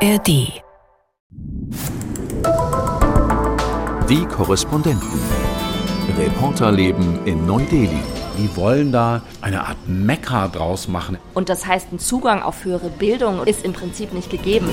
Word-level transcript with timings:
ARD. 0.00 0.62
Die 4.08 4.26
Korrespondenten. 4.30 5.20
Reporterleben 6.16 7.26
in 7.26 7.44
Neu-Delhi. 7.46 8.00
Die 8.38 8.56
wollen 8.56 8.92
da 8.92 9.22
eine 9.42 9.66
Art 9.66 9.76
Mekka 9.88 10.46
draus 10.46 10.86
machen. 10.86 11.18
Und 11.34 11.48
das 11.48 11.66
heißt, 11.66 11.92
ein 11.92 11.98
Zugang 11.98 12.42
auf 12.42 12.64
höhere 12.64 12.90
Bildung 12.90 13.44
ist 13.44 13.64
im 13.64 13.72
Prinzip 13.72 14.12
nicht 14.12 14.30
gegeben. 14.30 14.68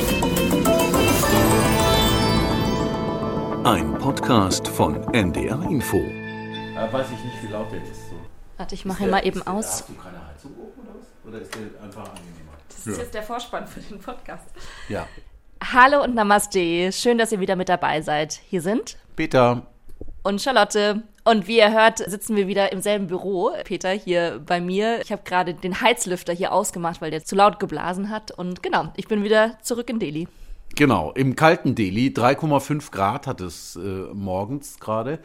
Ein 3.63 3.97
Podcast 3.97 4.67
von 4.67 5.11
NDR 5.11 5.59
Info. 5.63 6.03
Da 6.75 6.93
weiß 6.93 7.07
ich 7.07 7.23
nicht, 7.23 7.41
wie 7.41 7.51
laut 7.51 7.71
der 7.71 7.81
ist. 7.81 8.09
So. 8.09 8.15
Warte, 8.57 8.75
ich 8.75 8.85
mache 8.85 9.05
ihn 9.05 9.09
mal 9.09 9.25
eben 9.25 9.41
aus. 9.41 9.65
Hast 9.65 9.89
du 9.89 9.93
keine 9.95 10.17
Heizung 10.27 10.51
oben 10.51 10.81
oder 10.83 10.99
was? 10.99 11.27
Oder 11.27 11.41
ist 11.41 11.55
der 11.55 11.83
einfach 11.83 12.03
angenehmer? 12.09 12.44
Das 12.85 12.93
ist 12.93 12.99
jetzt 12.99 13.13
der 13.15 13.23
Vorspann 13.23 13.65
für 13.65 13.79
den 13.79 13.99
Podcast. 13.99 14.45
Ja. 14.89 15.07
Hallo 15.73 16.03
und 16.03 16.13
Namaste. 16.13 16.91
Schön, 16.91 17.17
dass 17.17 17.31
ihr 17.31 17.39
wieder 17.39 17.55
mit 17.55 17.67
dabei 17.67 18.01
seid. 18.01 18.39
Hier 18.47 18.61
sind 18.61 18.97
Peter. 19.15 19.65
und 20.21 20.39
Charlotte. 20.39 21.01
Und 21.23 21.47
wie 21.47 21.57
ihr 21.57 21.71
hört, 21.73 21.97
sitzen 21.97 22.35
wir 22.35 22.47
wieder 22.47 22.71
im 22.71 22.81
selben 22.81 23.07
Büro. 23.07 23.51
Peter 23.63 23.89
hier 23.89 24.39
bei 24.45 24.61
mir. 24.61 25.01
Ich 25.01 25.11
habe 25.11 25.23
gerade 25.25 25.55
den 25.55 25.81
Heizlüfter 25.81 26.33
hier 26.33 26.51
ausgemacht, 26.51 27.01
weil 27.01 27.09
der 27.09 27.25
zu 27.25 27.35
laut 27.35 27.59
geblasen 27.59 28.11
hat. 28.11 28.29
Und 28.29 28.61
genau, 28.61 28.93
ich 28.95 29.07
bin 29.07 29.23
wieder 29.23 29.57
zurück 29.63 29.89
in 29.89 29.97
Delhi. 29.97 30.27
Genau, 30.75 31.11
im 31.13 31.35
kalten 31.35 31.73
Delhi, 31.73 32.09
3,5 32.09 32.91
Grad 32.91 33.27
hat 33.27 33.41
es 33.41 33.77
äh, 33.77 33.79
morgens 34.13 34.79
gerade. 34.79 35.19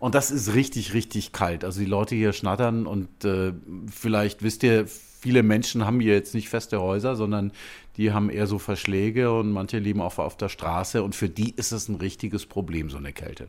Und 0.00 0.16
das 0.16 0.32
ist 0.32 0.54
richtig, 0.54 0.94
richtig 0.94 1.30
kalt. 1.30 1.62
Also 1.62 1.78
die 1.78 1.86
Leute 1.86 2.16
hier 2.16 2.32
schnattern 2.32 2.86
und 2.86 3.24
äh, 3.24 3.52
vielleicht 3.92 4.42
wisst 4.42 4.62
ihr, 4.64 4.86
viele 5.24 5.42
Menschen 5.42 5.86
haben 5.86 6.00
hier 6.00 6.12
jetzt 6.12 6.34
nicht 6.34 6.50
feste 6.50 6.82
Häuser, 6.82 7.16
sondern 7.16 7.50
die 7.96 8.12
haben 8.12 8.28
eher 8.28 8.46
so 8.46 8.58
Verschläge 8.58 9.32
und 9.32 9.52
manche 9.52 9.78
leben 9.78 10.02
auch 10.02 10.18
auf 10.18 10.36
der 10.36 10.50
Straße. 10.50 11.02
Und 11.02 11.14
für 11.14 11.30
die 11.30 11.54
ist 11.56 11.72
es 11.72 11.88
ein 11.88 11.94
richtiges 11.94 12.44
Problem, 12.44 12.90
so 12.90 12.98
eine 12.98 13.14
Kälte. 13.14 13.48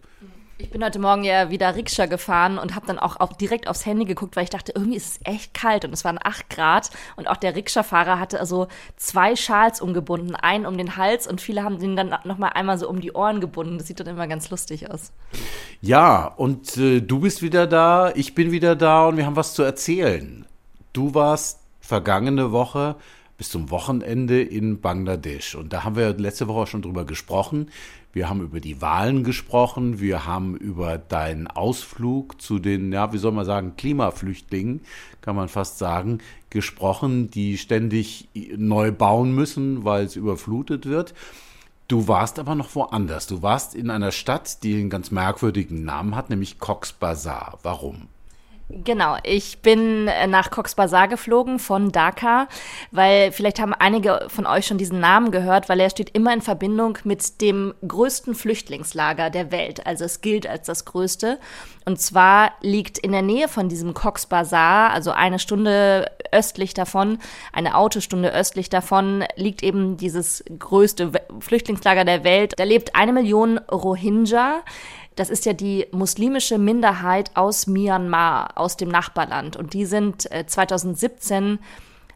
Ich 0.57 0.69
bin 0.69 0.81
heute 0.85 0.99
Morgen 0.99 1.25
ja 1.25 1.49
wieder 1.49 1.75
Rikscha 1.75 2.05
gefahren 2.05 2.57
und 2.57 2.75
habe 2.75 2.87
dann 2.87 2.97
auch 2.97 3.19
auf, 3.19 3.35
direkt 3.35 3.67
aufs 3.67 3.85
Handy 3.85 4.05
geguckt, 4.05 4.37
weil 4.37 4.45
ich 4.45 4.49
dachte, 4.49 4.71
irgendwie 4.73 4.95
ist 4.95 5.17
es 5.17 5.19
echt 5.25 5.53
kalt 5.53 5.83
und 5.83 5.91
es 5.91 6.05
waren 6.05 6.17
8 6.23 6.49
Grad 6.49 6.91
und 7.17 7.27
auch 7.27 7.35
der 7.35 7.57
Rikscha-Fahrer 7.57 8.21
hatte 8.21 8.39
also 8.39 8.69
zwei 8.95 9.35
Schals 9.35 9.81
umgebunden, 9.81 10.33
einen 10.33 10.65
um 10.65 10.77
den 10.77 10.95
Hals 10.95 11.27
und 11.27 11.41
viele 11.41 11.61
haben 11.61 11.79
den 11.79 11.97
dann 11.97 12.15
nochmal 12.23 12.51
einmal 12.53 12.77
so 12.77 12.87
um 12.87 13.01
die 13.01 13.11
Ohren 13.11 13.41
gebunden. 13.41 13.77
Das 13.77 13.87
sieht 13.87 13.99
dann 13.99 14.07
immer 14.07 14.29
ganz 14.29 14.49
lustig 14.49 14.89
aus. 14.89 15.11
Ja, 15.81 16.25
und 16.25 16.77
äh, 16.77 17.01
du 17.01 17.19
bist 17.19 17.41
wieder 17.41 17.67
da, 17.67 18.13
ich 18.15 18.33
bin 18.33 18.51
wieder 18.51 18.77
da 18.77 19.09
und 19.09 19.17
wir 19.17 19.25
haben 19.25 19.35
was 19.35 19.55
zu 19.55 19.61
erzählen. 19.61 20.45
Du 20.93 21.13
warst 21.13 21.64
vergangene 21.85 22.51
Woche 22.51 22.95
bis 23.37 23.49
zum 23.49 23.69
Wochenende 23.69 24.41
in 24.41 24.79
Bangladesch. 24.79 25.55
Und 25.55 25.73
da 25.73 25.83
haben 25.83 25.95
wir 25.95 26.13
letzte 26.13 26.47
Woche 26.47 26.67
schon 26.67 26.81
drüber 26.81 27.05
gesprochen. 27.05 27.69
Wir 28.13 28.29
haben 28.29 28.41
über 28.41 28.61
die 28.61 28.81
Wahlen 28.81 29.25
gesprochen. 29.25 29.99
Wir 29.99 30.25
haben 30.25 30.55
über 30.55 30.97
deinen 30.97 31.47
Ausflug 31.47 32.41
zu 32.41 32.59
den, 32.59 32.93
ja, 32.93 33.11
wie 33.11 33.17
soll 33.17 33.33
man 33.33 33.45
sagen, 33.45 33.75
Klimaflüchtlingen, 33.75 34.81
kann 35.19 35.35
man 35.35 35.49
fast 35.49 35.77
sagen, 35.77 36.19
gesprochen, 36.49 37.29
die 37.29 37.57
ständig 37.57 38.29
neu 38.55 38.91
bauen 38.91 39.35
müssen, 39.35 39.83
weil 39.83 40.05
es 40.05 40.15
überflutet 40.15 40.85
wird. 40.85 41.13
Du 41.87 42.07
warst 42.07 42.39
aber 42.39 42.55
noch 42.55 42.73
woanders. 42.73 43.27
Du 43.27 43.41
warst 43.41 43.75
in 43.75 43.89
einer 43.89 44.11
Stadt, 44.11 44.63
die 44.63 44.75
einen 44.75 44.89
ganz 44.89 45.11
merkwürdigen 45.11 45.83
Namen 45.83 46.15
hat, 46.15 46.29
nämlich 46.29 46.57
Cox 46.57 46.93
Bazar. 46.93 47.59
Warum? 47.63 48.07
Genau, 48.67 49.17
ich 49.21 49.59
bin 49.59 50.07
äh, 50.07 50.25
nach 50.25 50.49
Cox 50.49 50.73
Bazar 50.73 51.07
geflogen 51.07 51.59
von 51.59 51.91
Dhaka, 51.91 52.47
weil 52.89 53.31
vielleicht 53.31 53.59
haben 53.59 53.75
einige 53.75 54.25
von 54.27 54.47
euch 54.47 54.65
schon 54.65 54.79
diesen 54.79 54.99
Namen 54.99 55.29
gehört, 55.29 55.69
weil 55.69 55.79
er 55.79 55.91
steht 55.91 56.09
immer 56.15 56.33
in 56.33 56.41
Verbindung 56.41 56.97
mit 57.03 57.41
dem 57.41 57.75
größten 57.87 58.33
Flüchtlingslager 58.33 59.29
der 59.29 59.51
Welt. 59.51 59.85
Also 59.85 60.05
es 60.05 60.21
gilt 60.21 60.47
als 60.47 60.65
das 60.65 60.83
größte. 60.83 61.39
Und 61.85 62.01
zwar 62.01 62.53
liegt 62.61 62.97
in 62.97 63.11
der 63.11 63.21
Nähe 63.21 63.47
von 63.47 63.69
diesem 63.69 63.93
Cox 63.93 64.25
Bazar, 64.25 64.89
also 64.89 65.11
eine 65.11 65.37
Stunde 65.37 66.11
östlich 66.31 66.73
davon, 66.73 67.19
eine 67.53 67.75
Autostunde 67.75 68.33
östlich 68.33 68.69
davon, 68.69 69.23
liegt 69.35 69.61
eben 69.61 69.95
dieses 69.97 70.43
größte 70.57 71.11
Flüchtlingslager 71.39 72.03
der 72.03 72.23
Welt. 72.23 72.53
Da 72.57 72.63
lebt 72.63 72.95
eine 72.95 73.13
Million 73.13 73.59
Rohingya. 73.59 74.63
Das 75.15 75.29
ist 75.29 75.45
ja 75.45 75.53
die 75.53 75.87
muslimische 75.91 76.57
Minderheit 76.57 77.31
aus 77.35 77.67
Myanmar, 77.67 78.51
aus 78.55 78.77
dem 78.77 78.89
Nachbarland. 78.89 79.55
Und 79.55 79.73
die 79.73 79.85
sind 79.85 80.23
2017 80.23 81.59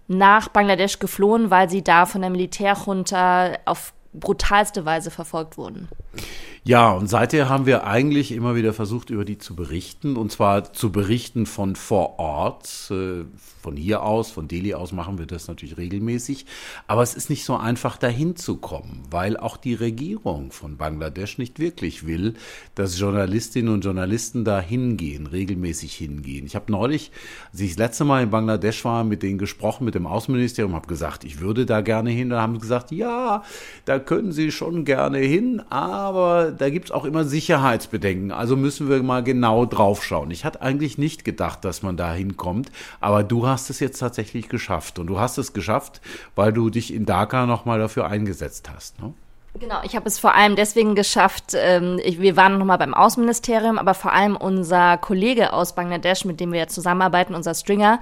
nach 0.07 0.49
Bangladesch 0.49 0.99
geflohen, 0.99 1.49
weil 1.49 1.69
sie 1.69 1.83
da 1.83 2.05
von 2.05 2.21
der 2.21 2.29
Militärjunta 2.29 3.53
auf 3.65 3.93
brutalste 4.13 4.85
Weise 4.85 5.11
verfolgt 5.11 5.57
wurden. 5.57 5.87
Ja, 6.63 6.91
und 6.91 7.07
seither 7.07 7.47
haben 7.49 7.65
wir 7.65 7.85
eigentlich 7.85 8.31
immer 8.31 8.55
wieder 8.55 8.73
versucht, 8.73 9.09
über 9.09 9.25
die 9.25 9.37
zu 9.37 9.55
berichten. 9.55 10.17
Und 10.17 10.31
zwar 10.31 10.73
zu 10.73 10.91
berichten 10.91 11.45
von 11.45 11.75
vor 11.75 12.19
Ort. 12.19 12.67
Von 12.67 13.75
hier 13.75 14.03
aus, 14.03 14.31
von 14.31 14.47
Delhi 14.47 14.73
aus 14.73 14.91
machen 14.91 15.17
wir 15.17 15.25
das 15.25 15.47
natürlich 15.47 15.77
regelmäßig. 15.77 16.45
Aber 16.87 17.01
es 17.01 17.13
ist 17.13 17.29
nicht 17.29 17.45
so 17.45 17.55
einfach, 17.55 17.97
dahin 17.97 18.35
zu 18.35 18.57
kommen, 18.57 19.03
weil 19.09 19.37
auch 19.37 19.57
die 19.57 19.73
Regierung 19.73 20.51
von 20.51 20.77
Bangladesch 20.77 21.37
nicht 21.37 21.59
wirklich 21.59 22.05
will, 22.05 22.35
dass 22.75 22.99
Journalistinnen 22.99 23.73
und 23.73 23.83
Journalisten 23.83 24.45
da 24.45 24.59
hingehen, 24.59 25.27
regelmäßig 25.27 25.93
hingehen. 25.95 26.45
Ich 26.45 26.55
habe 26.55 26.71
neulich, 26.71 27.11
als 27.51 27.61
ich 27.61 27.71
das 27.71 27.77
letzte 27.77 28.05
Mal 28.05 28.23
in 28.23 28.29
Bangladesch 28.29 28.83
war, 28.85 29.03
mit 29.03 29.23
denen 29.23 29.37
gesprochen, 29.37 29.85
mit 29.85 29.95
dem 29.95 30.07
Außenministerium, 30.07 30.75
habe 30.75 30.87
gesagt, 30.87 31.23
ich 31.23 31.39
würde 31.39 31.65
da 31.65 31.81
gerne 31.81 32.09
hin. 32.09 32.29
Da 32.29 32.41
haben 32.41 32.55
sie 32.55 32.61
gesagt, 32.61 32.91
ja, 32.91 33.43
da 33.85 33.99
können 33.99 34.31
Sie 34.31 34.51
schon 34.51 34.85
gerne 34.85 35.19
hin, 35.19 35.61
aber 35.69 36.48
da 36.51 36.69
gibt 36.69 36.85
es 36.85 36.91
auch 36.91 37.05
immer 37.05 37.23
Sicherheitsbedenken. 37.23 38.31
Also 38.31 38.55
müssen 38.55 38.89
wir 38.89 39.01
mal 39.03 39.23
genau 39.23 39.65
drauf 39.65 40.03
schauen. 40.03 40.31
Ich 40.31 40.45
hatte 40.45 40.61
eigentlich 40.61 40.97
nicht 40.97 41.25
gedacht, 41.25 41.63
dass 41.65 41.83
man 41.83 41.97
da 41.97 42.13
hinkommt, 42.13 42.71
aber 42.99 43.23
du 43.23 43.47
hast 43.47 43.69
es 43.69 43.79
jetzt 43.79 43.99
tatsächlich 43.99 44.49
geschafft. 44.49 44.99
Und 44.99 45.07
du 45.07 45.19
hast 45.19 45.37
es 45.37 45.53
geschafft, 45.53 46.01
weil 46.35 46.53
du 46.53 46.69
dich 46.69 46.93
in 46.93 47.05
Dhaka 47.05 47.45
nochmal 47.45 47.79
dafür 47.79 48.07
eingesetzt 48.07 48.69
hast. 48.73 49.01
Ne? 49.01 49.13
Genau, 49.59 49.81
ich 49.83 49.93
habe 49.93 50.07
es 50.07 50.19
vor 50.19 50.35
allem 50.35 50.55
deswegen 50.55 50.95
geschafft, 50.95 51.53
ähm, 51.53 51.99
ich, 52.01 52.21
wir 52.21 52.37
waren 52.37 52.57
nochmal 52.57 52.77
beim 52.77 52.93
Außenministerium, 52.93 53.77
aber 53.77 53.93
vor 53.93 54.13
allem 54.13 54.37
unser 54.37 54.97
Kollege 54.97 55.51
aus 55.51 55.75
Bangladesch, 55.75 56.23
mit 56.23 56.39
dem 56.39 56.53
wir 56.53 56.59
ja 56.59 56.67
zusammenarbeiten, 56.67 57.35
unser 57.35 57.53
Stringer, 57.53 57.99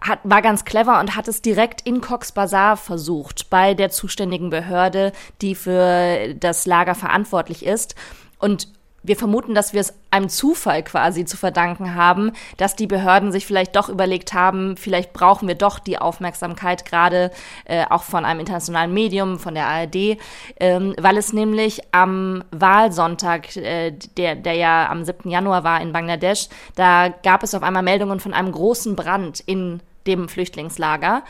hat, 0.00 0.20
war 0.24 0.40
ganz 0.40 0.64
clever 0.64 0.98
und 0.98 1.14
hat 1.14 1.28
es 1.28 1.42
direkt 1.42 1.82
in 1.82 2.00
Cox 2.00 2.32
Bazar 2.32 2.78
versucht, 2.78 3.50
bei 3.50 3.74
der 3.74 3.90
zuständigen 3.90 4.48
Behörde, 4.48 5.12
die 5.42 5.54
für 5.54 6.32
das 6.34 6.64
Lager 6.64 6.94
verantwortlich 6.94 7.66
ist. 7.66 7.94
Und 8.38 8.68
wir 9.06 9.16
vermuten, 9.16 9.54
dass 9.54 9.72
wir 9.72 9.80
es 9.80 9.94
einem 10.10 10.28
Zufall 10.28 10.82
quasi 10.82 11.24
zu 11.24 11.36
verdanken 11.36 11.94
haben, 11.94 12.32
dass 12.56 12.76
die 12.76 12.86
Behörden 12.86 13.32
sich 13.32 13.46
vielleicht 13.46 13.76
doch 13.76 13.88
überlegt 13.88 14.34
haben, 14.34 14.76
vielleicht 14.76 15.12
brauchen 15.12 15.48
wir 15.48 15.54
doch 15.54 15.78
die 15.78 15.98
Aufmerksamkeit 15.98 16.84
gerade 16.84 17.30
äh, 17.64 17.84
auch 17.88 18.02
von 18.02 18.24
einem 18.24 18.40
internationalen 18.40 18.92
Medium, 18.92 19.38
von 19.38 19.54
der 19.54 19.66
ARD, 19.66 20.18
ähm, 20.60 20.94
weil 20.98 21.16
es 21.16 21.32
nämlich 21.32 21.82
am 21.92 22.42
Wahlsonntag, 22.50 23.56
äh, 23.56 23.92
der, 24.16 24.34
der 24.34 24.54
ja 24.54 24.90
am 24.90 25.04
7. 25.04 25.30
Januar 25.30 25.64
war 25.64 25.80
in 25.80 25.92
Bangladesch, 25.92 26.48
da 26.74 27.08
gab 27.08 27.42
es 27.42 27.54
auf 27.54 27.62
einmal 27.62 27.82
Meldungen 27.82 28.20
von 28.20 28.34
einem 28.34 28.52
großen 28.52 28.96
Brand 28.96 29.40
in 29.40 29.80
dem 30.06 30.28
Flüchtlingslager. 30.28 31.22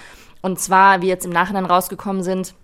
Und 0.42 0.60
zwar, 0.60 1.02
wie 1.02 1.08
jetzt 1.08 1.24
im 1.24 1.32
Nachhinein 1.32 1.64
rausgekommen 1.64 2.22
sind, 2.22 2.54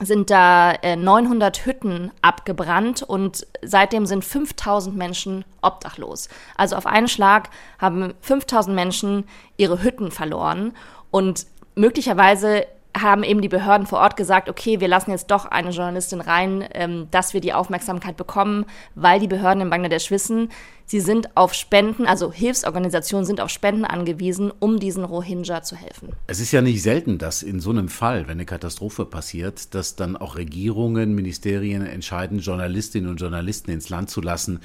sind 0.00 0.30
da 0.30 0.72
äh, 0.82 0.96
900 0.96 1.66
Hütten 1.66 2.12
abgebrannt 2.22 3.02
und 3.02 3.46
seitdem 3.62 4.06
sind 4.06 4.24
5000 4.24 4.96
Menschen 4.96 5.44
obdachlos. 5.60 6.28
Also 6.56 6.76
auf 6.76 6.86
einen 6.86 7.08
Schlag 7.08 7.50
haben 7.78 8.14
5000 8.20 8.74
Menschen 8.74 9.24
ihre 9.56 9.82
Hütten 9.82 10.10
verloren 10.10 10.72
und 11.10 11.46
möglicherweise 11.74 12.66
haben 12.96 13.22
eben 13.22 13.40
die 13.40 13.48
Behörden 13.48 13.86
vor 13.86 14.00
Ort 14.00 14.16
gesagt, 14.16 14.48
okay, 14.48 14.80
wir 14.80 14.88
lassen 14.88 15.10
jetzt 15.10 15.30
doch 15.30 15.44
eine 15.44 15.70
Journalistin 15.70 16.20
rein, 16.20 16.66
ähm, 16.72 17.08
dass 17.10 17.34
wir 17.34 17.40
die 17.40 17.52
Aufmerksamkeit 17.52 18.16
bekommen, 18.16 18.66
weil 18.94 19.20
die 19.20 19.28
Behörden 19.28 19.62
in 19.62 19.70
Bangladesch 19.70 20.10
wissen, 20.10 20.50
sie 20.88 21.00
sind 21.00 21.36
auf 21.36 21.54
Spenden, 21.54 22.06
also 22.06 22.32
Hilfsorganisationen 22.32 23.24
sind 23.24 23.40
auf 23.40 23.50
Spenden 23.50 23.84
angewiesen, 23.84 24.50
um 24.58 24.80
diesen 24.80 25.04
Rohingya 25.04 25.62
zu 25.62 25.76
helfen. 25.76 26.14
Es 26.26 26.40
ist 26.40 26.50
ja 26.50 26.62
nicht 26.62 26.82
selten, 26.82 27.18
dass 27.18 27.42
in 27.42 27.60
so 27.60 27.70
einem 27.70 27.88
Fall, 27.88 28.22
wenn 28.22 28.32
eine 28.32 28.46
Katastrophe 28.46 29.04
passiert, 29.04 29.74
dass 29.74 29.94
dann 29.94 30.16
auch 30.16 30.36
Regierungen, 30.36 31.14
Ministerien 31.14 31.86
entscheiden, 31.86 32.40
Journalistinnen 32.40 33.10
und 33.10 33.20
Journalisten 33.20 33.70
ins 33.70 33.90
Land 33.90 34.10
zu 34.10 34.20
lassen, 34.20 34.60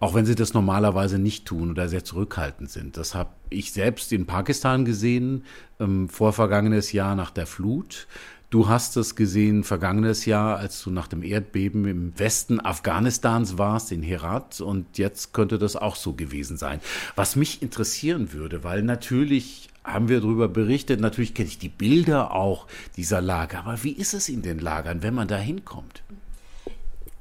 auch 0.00 0.14
wenn 0.14 0.24
sie 0.24 0.36
das 0.36 0.54
normalerweise 0.54 1.18
nicht 1.18 1.44
tun 1.44 1.70
oder 1.70 1.88
sehr 1.88 2.04
zurückhaltend 2.04 2.70
sind. 2.70 2.96
Das 2.96 3.14
habe 3.14 3.30
ich 3.50 3.72
selbst 3.72 4.12
in 4.12 4.26
Pakistan 4.26 4.84
gesehen, 4.84 5.44
ähm, 5.80 6.08
vorvergangenes 6.08 6.92
Jahr 6.92 7.16
nach 7.16 7.30
der 7.30 7.46
Flut. 7.46 8.06
Du 8.54 8.68
hast 8.68 8.96
es 8.96 9.16
gesehen 9.16 9.64
vergangenes 9.64 10.26
Jahr, 10.26 10.58
als 10.58 10.80
du 10.80 10.90
nach 10.92 11.08
dem 11.08 11.24
Erdbeben 11.24 11.86
im 11.86 12.16
Westen 12.16 12.64
Afghanistans 12.64 13.58
warst, 13.58 13.90
in 13.90 14.00
Herat. 14.00 14.60
Und 14.60 14.96
jetzt 14.96 15.34
könnte 15.34 15.58
das 15.58 15.74
auch 15.74 15.96
so 15.96 16.12
gewesen 16.12 16.56
sein. 16.56 16.78
Was 17.16 17.34
mich 17.34 17.62
interessieren 17.62 18.32
würde, 18.32 18.62
weil 18.62 18.82
natürlich 18.82 19.70
haben 19.82 20.08
wir 20.08 20.20
darüber 20.20 20.46
berichtet, 20.46 21.00
natürlich 21.00 21.34
kenne 21.34 21.48
ich 21.48 21.58
die 21.58 21.68
Bilder 21.68 22.32
auch 22.32 22.68
dieser 22.96 23.20
Lager. 23.20 23.66
Aber 23.66 23.82
wie 23.82 23.90
ist 23.90 24.14
es 24.14 24.28
in 24.28 24.42
den 24.42 24.60
Lagern, 24.60 25.02
wenn 25.02 25.14
man 25.14 25.26
da 25.26 25.36
hinkommt? 25.36 26.04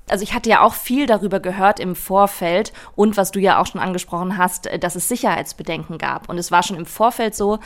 also 0.09 0.21
ich 0.21 0.33
hatte 0.33 0.49
ja 0.49 0.61
auch 0.61 0.73
viel 0.73 1.07
darüber 1.07 1.39
gehört 1.39 1.79
im 1.79 1.95
Vorfeld 1.95 2.73
und 2.95 3.17
was 3.17 3.31
du 3.31 3.39
ja 3.39 3.59
auch 3.59 3.65
schon 3.65 3.81
angesprochen 3.81 4.37
hast, 4.37 4.69
dass 4.79 4.95
es 4.95 5.07
Sicherheitsbedenken 5.07 5.97
gab. 5.97 6.29
Und 6.29 6.37
es 6.37 6.51
war 6.51 6.61
schon 6.61 6.77
im 6.77 6.85
Vorfeld 6.85 7.33
so, 7.33 7.59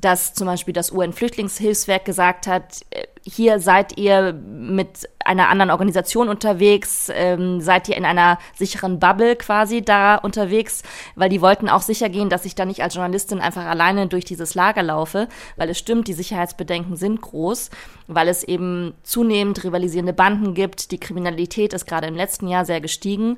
dass 0.00 0.32
zum 0.32 0.46
Beispiel 0.46 0.72
das 0.72 0.92
UN-Flüchtlingshilfswerk 0.92 2.04
gesagt 2.04 2.46
hat, 2.46 2.82
äh, 2.90 3.04
hier 3.24 3.58
seid 3.58 3.98
ihr 3.98 4.32
mit 4.32 5.08
einer 5.24 5.48
anderen 5.48 5.70
Organisation 5.70 6.28
unterwegs, 6.28 7.10
ähm, 7.12 7.60
seid 7.60 7.88
ihr 7.88 7.96
in 7.96 8.04
einer 8.04 8.38
sicheren 8.54 9.00
Bubble 9.00 9.36
quasi 9.36 9.82
da 9.82 10.14
unterwegs, 10.14 10.82
weil 11.16 11.28
die 11.28 11.42
wollten 11.42 11.68
auch 11.68 11.82
sicher 11.82 12.08
gehen, 12.08 12.30
dass 12.30 12.44
ich 12.44 12.54
da 12.54 12.64
nicht 12.64 12.82
als 12.82 12.94
Journalistin 12.94 13.40
einfach 13.40 13.66
alleine 13.66 14.06
durch 14.06 14.24
dieses 14.24 14.54
Lager 14.54 14.82
laufe, 14.82 15.28
weil 15.56 15.68
es 15.68 15.78
stimmt, 15.78 16.08
die 16.08 16.14
Sicherheitsbedenken 16.14 16.96
sind 16.96 17.20
groß, 17.20 17.70
weil 18.06 18.28
es 18.28 18.44
eben 18.44 18.94
zunehmend 19.02 19.62
rivalisierende 19.64 20.14
Banden 20.14 20.54
gibt, 20.54 20.92
die 20.92 21.00
Kriminalität 21.00 21.74
ist 21.74 21.86
gerade 21.86 22.06
im 22.06 22.14
letzten 22.14 22.48
Jahr 22.48 22.64
sehr 22.64 22.80
gestiegen 22.80 23.36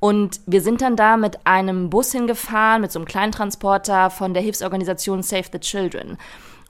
und 0.00 0.40
wir 0.46 0.62
sind 0.62 0.80
dann 0.80 0.96
da 0.96 1.18
mit 1.18 1.46
einem 1.46 1.90
Bus 1.90 2.10
hingefahren, 2.12 2.80
mit 2.80 2.90
so 2.90 2.98
einem 2.98 3.06
Kleintransporter 3.06 4.08
von 4.08 4.32
der 4.32 4.42
Hilfsorganisation 4.42 5.22
Save 5.22 5.44
the 5.52 5.60
Children. 5.60 6.16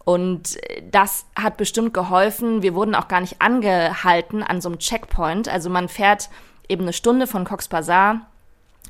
Und 0.05 0.59
das 0.91 1.27
hat 1.37 1.57
bestimmt 1.57 1.95
geholfen. 1.95 2.63
Wir 2.63 2.75
wurden 2.75 2.97
auch 2.97 3.07
gar 3.07 3.21
nicht 3.21 3.41
angehalten 3.41 4.43
an 4.43 4.61
so 4.61 4.69
einem 4.69 4.79
Checkpoint. 4.79 5.49
Also 5.49 5.71
man 5.71 5.89
fährt 5.89 6.29
eben 6.69 6.83
eine 6.83 6.93
Stunde 6.93 7.29
von 7.29 7.45
Cox 7.45 7.69
Bazar 7.69 8.27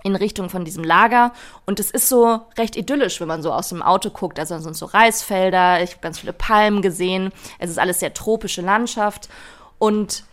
in 0.02 0.16
Richtung 0.16 0.48
von 0.48 0.64
diesem 0.64 0.84
Lager. 0.84 1.32
Und 1.66 1.78
es 1.78 1.90
ist 1.90 2.08
so 2.08 2.40
recht 2.56 2.76
idyllisch, 2.76 3.20
wenn 3.20 3.28
man 3.28 3.42
so 3.42 3.52
aus 3.52 3.68
dem 3.68 3.82
Auto 3.82 4.08
guckt. 4.08 4.38
Also 4.38 4.58
sind 4.58 4.76
so 4.76 4.86
Reisfelder, 4.86 5.82
ich 5.82 5.90
habe 5.90 6.00
ganz 6.00 6.18
viele 6.20 6.32
Palmen 6.32 6.80
gesehen. 6.80 7.32
Es 7.58 7.68
ist 7.68 7.78
alles 7.78 8.00
sehr 8.00 8.14
tropische 8.14 8.62
Landschaft. 8.62 9.28
Und 9.78 10.24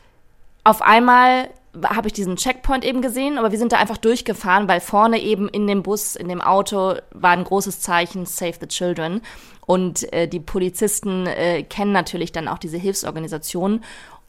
auf 0.64 0.82
einmal 0.82 1.50
habe 1.84 2.08
ich 2.08 2.14
diesen 2.14 2.38
Checkpoint 2.38 2.84
eben 2.84 3.02
gesehen, 3.02 3.38
aber 3.38 3.52
wir 3.52 3.60
sind 3.60 3.72
da 3.72 3.78
einfach 3.78 3.98
durchgefahren, 3.98 4.68
weil 4.68 4.80
vorne 4.80 5.22
eben 5.22 5.48
in 5.50 5.68
dem 5.68 5.84
Bus, 5.84 6.16
in 6.16 6.28
dem 6.28 6.42
Auto 6.42 6.96
war 7.12 7.32
ein 7.32 7.44
großes 7.44 7.82
Zeichen 7.82 8.26
Save 8.26 8.56
the 8.60 8.68
Children. 8.68 9.22
Und 9.66 10.12
äh, 10.14 10.28
die 10.28 10.40
Polizisten 10.40 11.28
äh, 11.28 11.64
kennen 11.64 11.92
natürlich 11.92 12.32
dann 12.32 12.48
auch 12.48 12.58
diese 12.58 12.78
Hilfsorganisationen. 12.78 13.84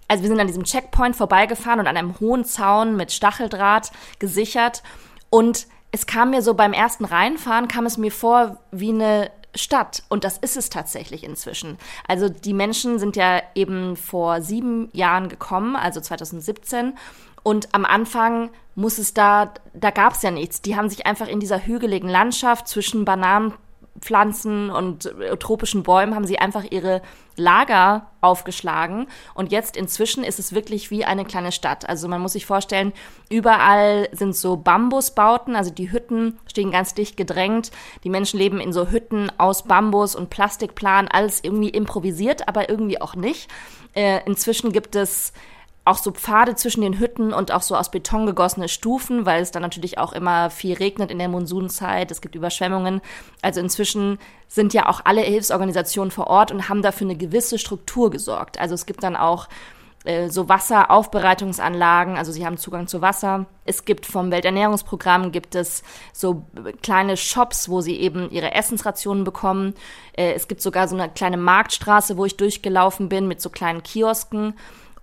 Also 0.09 0.23
wir 0.23 0.29
sind 0.29 0.41
an 0.41 0.47
diesem 0.47 0.65
Checkpoint 0.65 1.17
vorbeigefahren 1.17 1.81
und 1.81 1.87
an 1.87 1.97
einem 1.97 2.19
hohen 2.19 2.45
Zaun 2.45 2.97
mit 2.97 3.13
Stacheldraht 3.13 3.93
gesichert. 4.19 4.83
Und 5.31 5.67
es 5.93 6.07
kam 6.07 6.31
mir 6.31 6.43
so 6.43 6.55
beim 6.55 6.73
ersten 6.73 7.05
Reinfahren, 7.05 7.69
kam 7.69 7.87
es 7.87 7.99
mir 7.99 8.11
vor 8.11 8.59
wie 8.73 8.91
eine 8.91 9.31
Stadt. 9.55 10.03
Und 10.09 10.25
das 10.25 10.39
ist 10.39 10.57
es 10.57 10.71
tatsächlich 10.71 11.25
inzwischen. 11.25 11.79
Also 12.07 12.29
die 12.29 12.55
Menschen 12.55 12.99
sind 12.99 13.17
ja 13.17 13.43
eben 13.55 13.97
vor 13.97 14.43
sieben 14.43 14.89
Jahren 14.93 15.29
gekommen, 15.29 15.77
also 15.77 16.01
2017. 16.01 16.95
Und 17.43 17.75
am 17.75 17.85
Anfang 17.85 18.51
muss 18.75 18.99
es 18.99 19.15
da, 19.15 19.53
da 19.75 19.91
gab 19.91 20.15
es 20.15 20.23
ja 20.23 20.31
nichts. 20.31 20.63
Die 20.63 20.77
haben 20.77 20.89
sich 20.89 21.07
einfach 21.07 21.29
in 21.29 21.41
dieser 21.41 21.67
hügeligen 21.67 22.09
Landschaft 22.09 22.69
zwischen 22.69 23.05
Bananenpflanzen 23.05 24.71
und 24.71 25.07
äh, 25.07 25.37
tropischen 25.37 25.83
Bäumen 25.83 26.15
haben 26.15 26.27
sie 26.27 26.39
einfach 26.39 26.65
ihre 26.71 27.03
Lager 27.37 28.11
aufgeschlagen. 28.21 29.07
Und 29.35 29.51
jetzt 29.53 29.77
inzwischen 29.77 30.25
ist 30.25 30.39
es 30.39 30.55
wirklich 30.55 30.91
wie 30.91 31.05
eine 31.05 31.25
kleine 31.25 31.53
Stadt. 31.53 31.89
Also 31.89 32.07
man 32.07 32.21
muss 32.21 32.35
sich 32.35 32.47
vorstellen, 32.47 32.93
überall 33.31 34.09
sind 34.13 34.37
so 34.37 34.57
Bambusbauten, 34.57 35.57
also 35.57 35.73
die 35.73 35.91
Hütten 35.91 36.39
stehen 36.47 36.71
ganz 36.71 36.95
dicht 36.95 37.17
gedrängt. 37.17 37.71
Die 38.05 38.11
Menschen 38.11 38.39
leben 38.39 38.61
in 38.61 38.73
so 38.73 38.91
Hütten 38.91 39.31
aus 39.39 39.65
Bambus 39.65 40.15
und 40.15 40.31
Plastikplan, 40.31 41.09
alles 41.09 41.43
irgendwie 41.43 41.71
improvisiert, 41.71 42.47
aber 42.49 42.69
irgendwie 42.69 43.01
auch 43.01 43.15
nicht. 43.15 43.49
Äh, 43.95 44.21
inzwischen 44.27 44.73
gibt 44.73 44.95
es 44.95 45.33
auch 45.89 45.99
so 45.99 46.13
Pfade 46.13 46.55
zwischen 46.55 46.83
den 46.83 46.99
Hütten 46.99 47.33
und 47.33 47.51
auch 47.51 47.63
so 47.63 47.75
aus 47.75 47.91
Beton 47.91 48.27
gegossene 48.27 48.69
Stufen, 48.69 49.27
weil 49.27 49.43
es 49.43 49.51
dann 49.51 49.63
natürlich 49.63 49.99
auch 49.99 50.13
immer 50.13 50.51
viel 50.51 50.75
regnet 50.75 51.11
in 51.11 51.19
der 51.19 51.29
Monsunzeit. 51.29 52.11
Es 52.11 52.21
gibt 52.21 52.35
Überschwemmungen. 52.35 53.01
Also 53.43 53.61
inzwischen 53.61 54.19
sind 54.47 54.75
ja 54.75 54.89
auch 54.89 55.01
alle 55.05 55.23
Hilfsorganisationen 55.23 56.11
vor 56.11 56.27
Ort 56.29 56.53
und 56.53 56.69
haben 56.69 56.83
dafür 56.83 57.07
eine 57.07 57.17
gewisse 57.17 57.59
Struktur 57.59 58.11
gesorgt. 58.11 58.61
Also 58.61 58.75
es 58.75 58.87
gibt 58.87 59.03
dann 59.03 59.17
auch 59.17 59.49
äh, 60.05 60.31
so 60.31 60.49
Wasseraufbereitungsanlagen, 60.49 62.17
also 62.17 62.33
sie 62.33 62.47
haben 62.47 62.57
Zugang 62.57 62.87
zu 62.87 63.03
Wasser. 63.03 63.47
Es 63.65 63.85
gibt 63.85 64.07
vom 64.07 64.31
Welternährungsprogramm 64.31 65.33
gibt 65.33 65.55
es 65.55 65.83
so 66.13 66.45
kleine 66.83 67.17
Shops, 67.17 67.69
wo 67.69 67.81
sie 67.81 67.97
eben 67.97 68.31
ihre 68.31 68.55
Essensrationen 68.55 69.25
bekommen. 69.25 69.75
Äh, 70.17 70.33
es 70.33 70.49
gibt 70.49 70.63
sogar 70.63 70.87
so 70.87 70.97
eine 70.97 71.09
kleine 71.09 71.37
Marktstraße, 71.37 72.17
wo 72.17 72.25
ich 72.25 72.37
durchgelaufen 72.37 73.09
bin 73.09 73.27
mit 73.27 73.41
so 73.41 73.51
kleinen 73.51 73.83
Kiosken. 73.83 74.55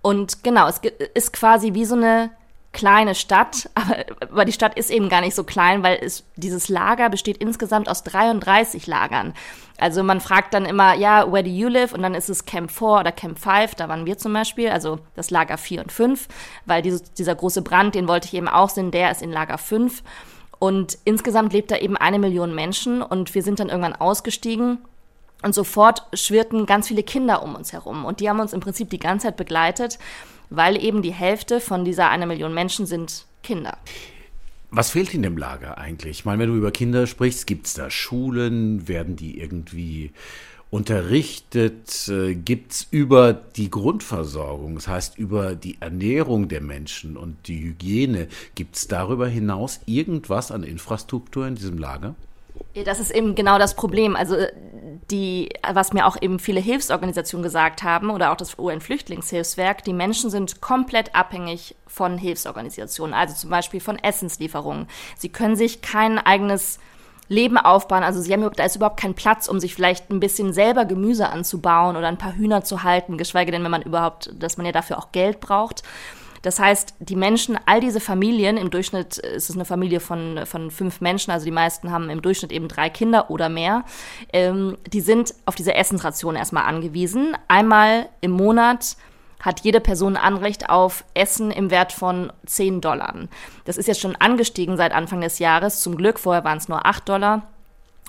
Und 0.06 0.44
genau, 0.44 0.68
es 0.68 0.80
ist 1.14 1.32
quasi 1.32 1.74
wie 1.74 1.84
so 1.84 1.96
eine 1.96 2.30
kleine 2.70 3.16
Stadt, 3.16 3.68
aber, 3.74 4.04
aber 4.20 4.44
die 4.44 4.52
Stadt 4.52 4.78
ist 4.78 4.88
eben 4.88 5.08
gar 5.08 5.20
nicht 5.20 5.34
so 5.34 5.42
klein, 5.42 5.82
weil 5.82 5.98
es, 6.00 6.22
dieses 6.36 6.68
Lager 6.68 7.10
besteht 7.10 7.38
insgesamt 7.38 7.88
aus 7.88 8.04
33 8.04 8.86
Lagern. 8.86 9.34
Also 9.78 10.04
man 10.04 10.20
fragt 10.20 10.54
dann 10.54 10.64
immer, 10.64 10.94
ja, 10.94 11.32
where 11.32 11.42
do 11.42 11.50
you 11.50 11.66
live? 11.66 11.92
Und 11.92 12.02
dann 12.02 12.14
ist 12.14 12.30
es 12.30 12.44
Camp 12.44 12.70
4 12.70 12.86
oder 12.86 13.10
Camp 13.10 13.40
5, 13.40 13.74
da 13.74 13.88
waren 13.88 14.06
wir 14.06 14.16
zum 14.16 14.32
Beispiel, 14.32 14.68
also 14.68 15.00
das 15.16 15.30
Lager 15.30 15.58
4 15.58 15.80
und 15.80 15.90
5, 15.90 16.28
weil 16.66 16.82
dieses, 16.82 17.12
dieser 17.14 17.34
große 17.34 17.62
Brand, 17.62 17.96
den 17.96 18.06
wollte 18.06 18.28
ich 18.28 18.34
eben 18.34 18.48
auch 18.48 18.70
sehen, 18.70 18.92
der 18.92 19.10
ist 19.10 19.22
in 19.22 19.32
Lager 19.32 19.58
5. 19.58 20.04
Und 20.60 20.98
insgesamt 21.02 21.52
lebt 21.52 21.72
da 21.72 21.78
eben 21.78 21.96
eine 21.96 22.20
Million 22.20 22.54
Menschen 22.54 23.02
und 23.02 23.34
wir 23.34 23.42
sind 23.42 23.58
dann 23.58 23.70
irgendwann 23.70 23.96
ausgestiegen 23.96 24.78
und 25.42 25.54
sofort 25.54 26.02
schwirrten 26.12 26.66
ganz 26.66 26.88
viele 26.88 27.02
Kinder 27.02 27.42
um 27.42 27.54
uns 27.54 27.72
herum. 27.72 28.04
Und 28.04 28.20
die 28.20 28.28
haben 28.28 28.40
uns 28.40 28.52
im 28.52 28.60
Prinzip 28.60 28.90
die 28.90 28.98
ganze 28.98 29.28
Zeit 29.28 29.36
begleitet, 29.36 29.98
weil 30.50 30.82
eben 30.82 31.02
die 31.02 31.12
Hälfte 31.12 31.60
von 31.60 31.84
dieser 31.84 32.08
eine 32.08 32.26
Million 32.26 32.54
Menschen 32.54 32.86
sind 32.86 33.26
Kinder. 33.42 33.78
Was 34.70 34.90
fehlt 34.90 35.14
in 35.14 35.22
dem 35.22 35.36
Lager 35.36 35.78
eigentlich? 35.78 36.18
Ich 36.18 36.24
meine, 36.24 36.42
wenn 36.42 36.50
du 36.50 36.56
über 36.56 36.72
Kinder 36.72 37.06
sprichst, 37.06 37.46
gibt 37.46 37.66
es 37.66 37.74
da 37.74 37.90
Schulen? 37.90 38.88
Werden 38.88 39.16
die 39.16 39.38
irgendwie 39.38 40.12
unterrichtet? 40.70 42.08
Äh, 42.08 42.34
gibt 42.34 42.72
es 42.72 42.86
über 42.90 43.32
die 43.32 43.70
Grundversorgung, 43.70 44.74
das 44.74 44.88
heißt 44.88 45.18
über 45.18 45.54
die 45.54 45.76
Ernährung 45.80 46.48
der 46.48 46.60
Menschen 46.60 47.16
und 47.16 47.46
die 47.46 47.60
Hygiene, 47.62 48.28
gibt 48.54 48.76
es 48.76 48.88
darüber 48.88 49.28
hinaus 49.28 49.80
irgendwas 49.86 50.50
an 50.50 50.64
Infrastruktur 50.64 51.46
in 51.46 51.54
diesem 51.54 51.78
Lager? 51.78 52.14
Das 52.84 53.00
ist 53.00 53.10
eben 53.10 53.34
genau 53.34 53.58
das 53.58 53.74
Problem. 53.74 54.16
Also 54.16 54.36
die, 55.10 55.50
was 55.72 55.92
mir 55.92 56.06
auch 56.06 56.20
eben 56.20 56.38
viele 56.38 56.60
Hilfsorganisationen 56.60 57.42
gesagt 57.42 57.82
haben 57.82 58.10
oder 58.10 58.32
auch 58.32 58.36
das 58.36 58.58
UN-Flüchtlingshilfswerk, 58.58 59.84
die 59.84 59.92
Menschen 59.92 60.30
sind 60.30 60.60
komplett 60.60 61.14
abhängig 61.14 61.76
von 61.86 62.18
Hilfsorganisationen, 62.18 63.14
also 63.14 63.34
zum 63.34 63.50
Beispiel 63.50 63.80
von 63.80 63.98
Essenslieferungen. 63.98 64.88
Sie 65.16 65.28
können 65.28 65.56
sich 65.56 65.80
kein 65.80 66.18
eigenes 66.18 66.78
Leben 67.28 67.58
aufbauen. 67.58 68.02
Also 68.02 68.20
sie 68.20 68.32
haben 68.32 68.48
da 68.56 68.64
ist 68.64 68.76
überhaupt 68.76 69.00
kein 69.00 69.14
Platz, 69.14 69.48
um 69.48 69.58
sich 69.58 69.74
vielleicht 69.74 70.10
ein 70.10 70.20
bisschen 70.20 70.52
selber 70.52 70.84
Gemüse 70.84 71.28
anzubauen 71.28 71.96
oder 71.96 72.08
ein 72.08 72.18
paar 72.18 72.36
Hühner 72.36 72.62
zu 72.62 72.82
halten, 72.82 73.18
geschweige 73.18 73.52
denn, 73.52 73.64
wenn 73.64 73.70
man 73.70 73.82
überhaupt, 73.82 74.32
dass 74.38 74.56
man 74.56 74.66
ja 74.66 74.72
dafür 74.72 74.98
auch 74.98 75.12
Geld 75.12 75.40
braucht. 75.40 75.82
Das 76.42 76.58
heißt, 76.58 76.94
die 76.98 77.16
Menschen, 77.16 77.58
all 77.66 77.80
diese 77.80 78.00
Familien, 78.00 78.56
im 78.56 78.70
Durchschnitt 78.70 79.18
ist 79.18 79.50
es 79.50 79.56
eine 79.56 79.64
Familie 79.64 80.00
von, 80.00 80.46
von 80.46 80.70
fünf 80.70 81.00
Menschen, 81.00 81.30
also 81.30 81.44
die 81.44 81.50
meisten 81.50 81.90
haben 81.90 82.10
im 82.10 82.22
Durchschnitt 82.22 82.52
eben 82.52 82.68
drei 82.68 82.90
Kinder 82.90 83.30
oder 83.30 83.48
mehr, 83.48 83.84
ähm, 84.32 84.76
die 84.92 85.00
sind 85.00 85.34
auf 85.44 85.54
diese 85.54 85.74
Essensration 85.74 86.36
erstmal 86.36 86.64
angewiesen. 86.64 87.36
Einmal 87.48 88.08
im 88.20 88.32
Monat 88.32 88.96
hat 89.40 89.60
jede 89.60 89.80
Person 89.80 90.16
Anrecht 90.16 90.70
auf 90.70 91.04
Essen 91.14 91.50
im 91.50 91.70
Wert 91.70 91.92
von 91.92 92.32
10 92.46 92.80
Dollar. 92.80 93.14
Das 93.64 93.76
ist 93.76 93.86
jetzt 93.86 94.00
schon 94.00 94.16
angestiegen 94.16 94.76
seit 94.76 94.92
Anfang 94.92 95.20
des 95.20 95.38
Jahres. 95.38 95.82
Zum 95.82 95.96
Glück, 95.96 96.18
vorher 96.18 96.44
waren 96.44 96.58
es 96.58 96.68
nur 96.68 96.84
8 96.86 97.08
Dollar. 97.08 97.42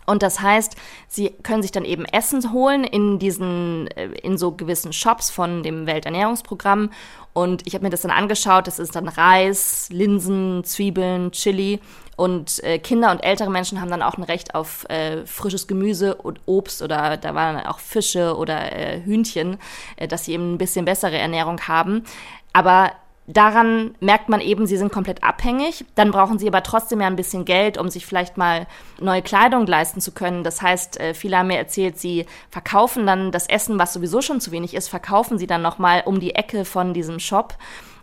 Und 0.07 0.23
das 0.23 0.39
heißt, 0.39 0.77
sie 1.09 1.31
können 1.43 1.61
sich 1.61 1.73
dann 1.73 1.83
eben 1.83 2.05
Essen 2.05 2.53
holen 2.53 2.85
in 2.85 3.19
diesen, 3.19 3.87
äh, 3.87 4.07
in 4.23 4.37
so 4.37 4.53
gewissen 4.53 4.93
Shops 4.93 5.29
von 5.29 5.63
dem 5.63 5.85
Welternährungsprogramm. 5.85 6.91
Und 7.37 7.67
ich 7.67 7.75
habe 7.75 7.83
mir 7.83 7.91
das 7.91 8.01
dann 8.01 8.09
angeschaut. 8.09 8.65
Das 8.65 8.79
ist 8.79 8.95
dann 8.95 9.07
Reis, 9.07 9.89
Linsen, 9.91 10.63
Zwiebeln, 10.63 11.31
Chili. 11.31 11.79
Und 12.15 12.63
äh, 12.63 12.79
Kinder 12.79 13.11
und 13.11 13.19
ältere 13.19 13.51
Menschen 13.51 13.79
haben 13.79 13.91
dann 13.91 14.01
auch 14.01 14.17
ein 14.17 14.23
Recht 14.23 14.55
auf 14.55 14.89
äh, 14.89 15.23
frisches 15.27 15.67
Gemüse 15.67 16.15
und 16.15 16.39
Obst 16.47 16.81
oder 16.81 17.15
da 17.15 17.35
waren 17.35 17.63
auch 17.67 17.77
Fische 17.77 18.35
oder 18.35 18.71
äh, 18.75 19.03
Hühnchen, 19.03 19.59
äh, 19.97 20.07
dass 20.07 20.25
sie 20.25 20.33
eben 20.33 20.55
ein 20.55 20.57
bisschen 20.57 20.85
bessere 20.85 21.15
Ernährung 21.15 21.61
haben. 21.67 22.05
Aber 22.53 22.91
daran 23.27 23.93
merkt 23.99 24.29
man 24.29 24.39
eben, 24.39 24.65
sie 24.65 24.77
sind 24.77 24.91
komplett 24.91 25.23
abhängig. 25.23 25.85
Dann 25.95 26.11
brauchen 26.11 26.39
sie 26.39 26.47
aber 26.47 26.63
trotzdem 26.63 27.01
ja 27.01 27.07
ein 27.07 27.17
bisschen 27.17 27.43
Geld, 27.45 27.77
um 27.77 27.89
sich 27.89 28.05
vielleicht 28.05 28.37
mal 28.37 28.67
neue 28.99 29.21
Kleidung 29.21 29.67
leisten 29.67 29.99
zu 29.99 30.13
können. 30.13 30.43
Das 30.43 30.61
heißt, 30.61 30.99
äh, 30.99 31.13
viele 31.13 31.37
haben 31.37 31.47
mir 31.47 31.57
erzählt, 31.57 31.99
sie 31.99 32.25
verkaufen 32.49 33.05
dann 33.05 33.31
das 33.31 33.47
Essen, 33.47 33.77
was 33.77 33.93
sowieso 33.93 34.21
schon 34.21 34.39
zu 34.39 34.51
wenig 34.51 34.73
ist, 34.73 34.87
verkaufen 34.87 35.37
sie 35.37 35.47
dann 35.47 35.61
nochmal 35.61 36.03
um 36.05 36.19
die 36.19 36.35
Ecke 36.35 36.63
von 36.63 36.93
diesem 36.93 37.19
Shop, 37.19 37.55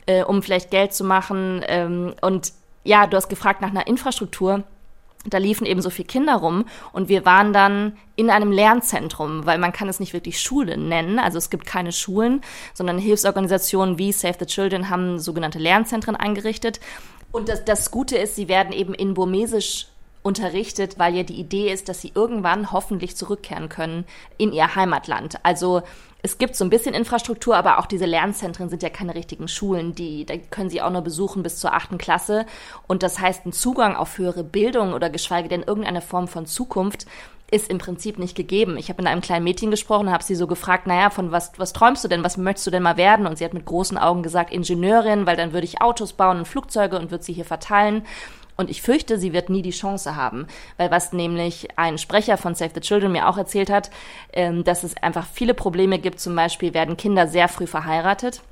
äh, 0.06 0.22
um 0.22 0.42
vielleicht 0.42 0.70
Geld 0.70 0.92
zu 0.92 1.04
machen. 1.04 1.64
Ähm, 1.66 2.14
und 2.20 2.52
ja, 2.84 3.06
du 3.06 3.16
hast 3.16 3.28
gefragt 3.28 3.62
nach 3.62 3.70
einer 3.70 3.86
Infrastruktur 3.86 4.62
da 5.24 5.38
liefen 5.38 5.66
eben 5.66 5.82
so 5.82 5.90
viele 5.90 6.06
Kinder 6.06 6.36
rum 6.36 6.66
und 6.92 7.08
wir 7.08 7.24
waren 7.24 7.52
dann 7.52 7.96
in 8.16 8.30
einem 8.30 8.52
Lernzentrum, 8.52 9.46
weil 9.46 9.58
man 9.58 9.72
kann 9.72 9.88
es 9.88 10.00
nicht 10.00 10.12
wirklich 10.12 10.40
Schule 10.40 10.76
nennen, 10.76 11.18
also 11.18 11.38
es 11.38 11.50
gibt 11.50 11.66
keine 11.66 11.92
Schulen, 11.92 12.42
sondern 12.74 12.98
Hilfsorganisationen 12.98 13.98
wie 13.98 14.12
Save 14.12 14.36
the 14.38 14.46
Children 14.46 14.90
haben 14.90 15.18
sogenannte 15.18 15.58
Lernzentren 15.58 16.16
eingerichtet. 16.16 16.80
Und 17.32 17.48
das, 17.48 17.64
das 17.64 17.90
Gute 17.90 18.16
ist, 18.16 18.36
sie 18.36 18.48
werden 18.48 18.72
eben 18.72 18.94
in 18.94 19.14
Burmesisch 19.14 19.88
unterrichtet, 20.22 20.98
weil 20.98 21.14
ja 21.14 21.22
die 21.22 21.38
Idee 21.38 21.72
ist, 21.72 21.88
dass 21.88 22.00
sie 22.00 22.12
irgendwann 22.14 22.72
hoffentlich 22.72 23.16
zurückkehren 23.16 23.68
können 23.68 24.04
in 24.38 24.52
ihr 24.52 24.74
Heimatland. 24.74 25.38
Also 25.42 25.82
es 26.24 26.38
gibt 26.38 26.56
so 26.56 26.64
ein 26.64 26.70
bisschen 26.70 26.94
Infrastruktur, 26.94 27.54
aber 27.54 27.78
auch 27.78 27.84
diese 27.84 28.06
Lernzentren 28.06 28.70
sind 28.70 28.82
ja 28.82 28.88
keine 28.88 29.14
richtigen 29.14 29.46
Schulen. 29.46 29.94
Die, 29.94 30.24
da 30.24 30.38
können 30.38 30.70
sie 30.70 30.80
auch 30.80 30.88
nur 30.88 31.02
besuchen 31.02 31.42
bis 31.42 31.58
zur 31.58 31.74
achten 31.74 31.98
Klasse. 31.98 32.46
Und 32.86 33.02
das 33.02 33.20
heißt, 33.20 33.44
ein 33.44 33.52
Zugang 33.52 33.94
auf 33.94 34.16
höhere 34.16 34.42
Bildung 34.42 34.94
oder 34.94 35.10
geschweige 35.10 35.50
denn 35.50 35.62
irgendeine 35.62 36.00
Form 36.00 36.26
von 36.26 36.46
Zukunft 36.46 37.04
ist 37.50 37.68
im 37.68 37.76
Prinzip 37.76 38.18
nicht 38.18 38.34
gegeben. 38.34 38.78
Ich 38.78 38.88
habe 38.88 39.02
mit 39.02 39.12
einem 39.12 39.20
kleinen 39.20 39.44
Mädchen 39.44 39.70
gesprochen, 39.70 40.10
habe 40.10 40.24
sie 40.24 40.34
so 40.34 40.46
gefragt, 40.46 40.86
naja, 40.86 41.10
von 41.10 41.30
was, 41.30 41.52
was 41.58 41.74
träumst 41.74 42.02
du 42.02 42.08
denn, 42.08 42.24
was 42.24 42.38
möchtest 42.38 42.68
du 42.68 42.70
denn 42.70 42.82
mal 42.82 42.96
werden? 42.96 43.26
Und 43.26 43.36
sie 43.36 43.44
hat 43.44 43.52
mit 43.52 43.66
großen 43.66 43.98
Augen 43.98 44.22
gesagt, 44.22 44.50
Ingenieurin, 44.50 45.26
weil 45.26 45.36
dann 45.36 45.52
würde 45.52 45.66
ich 45.66 45.82
Autos 45.82 46.14
bauen 46.14 46.38
und 46.38 46.48
Flugzeuge 46.48 46.98
und 46.98 47.10
würde 47.10 47.22
sie 47.22 47.34
hier 47.34 47.44
verteilen. 47.44 48.02
Und 48.56 48.70
ich 48.70 48.82
fürchte, 48.82 49.18
sie 49.18 49.32
wird 49.32 49.50
nie 49.50 49.62
die 49.62 49.70
Chance 49.70 50.16
haben, 50.16 50.46
weil 50.76 50.90
was 50.90 51.12
nämlich 51.12 51.68
ein 51.76 51.98
Sprecher 51.98 52.36
von 52.36 52.54
Save 52.54 52.70
the 52.74 52.80
Children 52.80 53.12
mir 53.12 53.28
auch 53.28 53.36
erzählt 53.38 53.70
hat, 53.70 53.90
ähm, 54.32 54.64
dass 54.64 54.84
es 54.84 54.96
einfach 55.02 55.26
viele 55.26 55.54
Probleme 55.54 55.98
gibt. 55.98 56.20
Zum 56.20 56.36
Beispiel 56.36 56.74
werden 56.74 56.96
Kinder 56.96 57.26
sehr 57.26 57.48
früh 57.48 57.66
verheiratet 57.66 58.42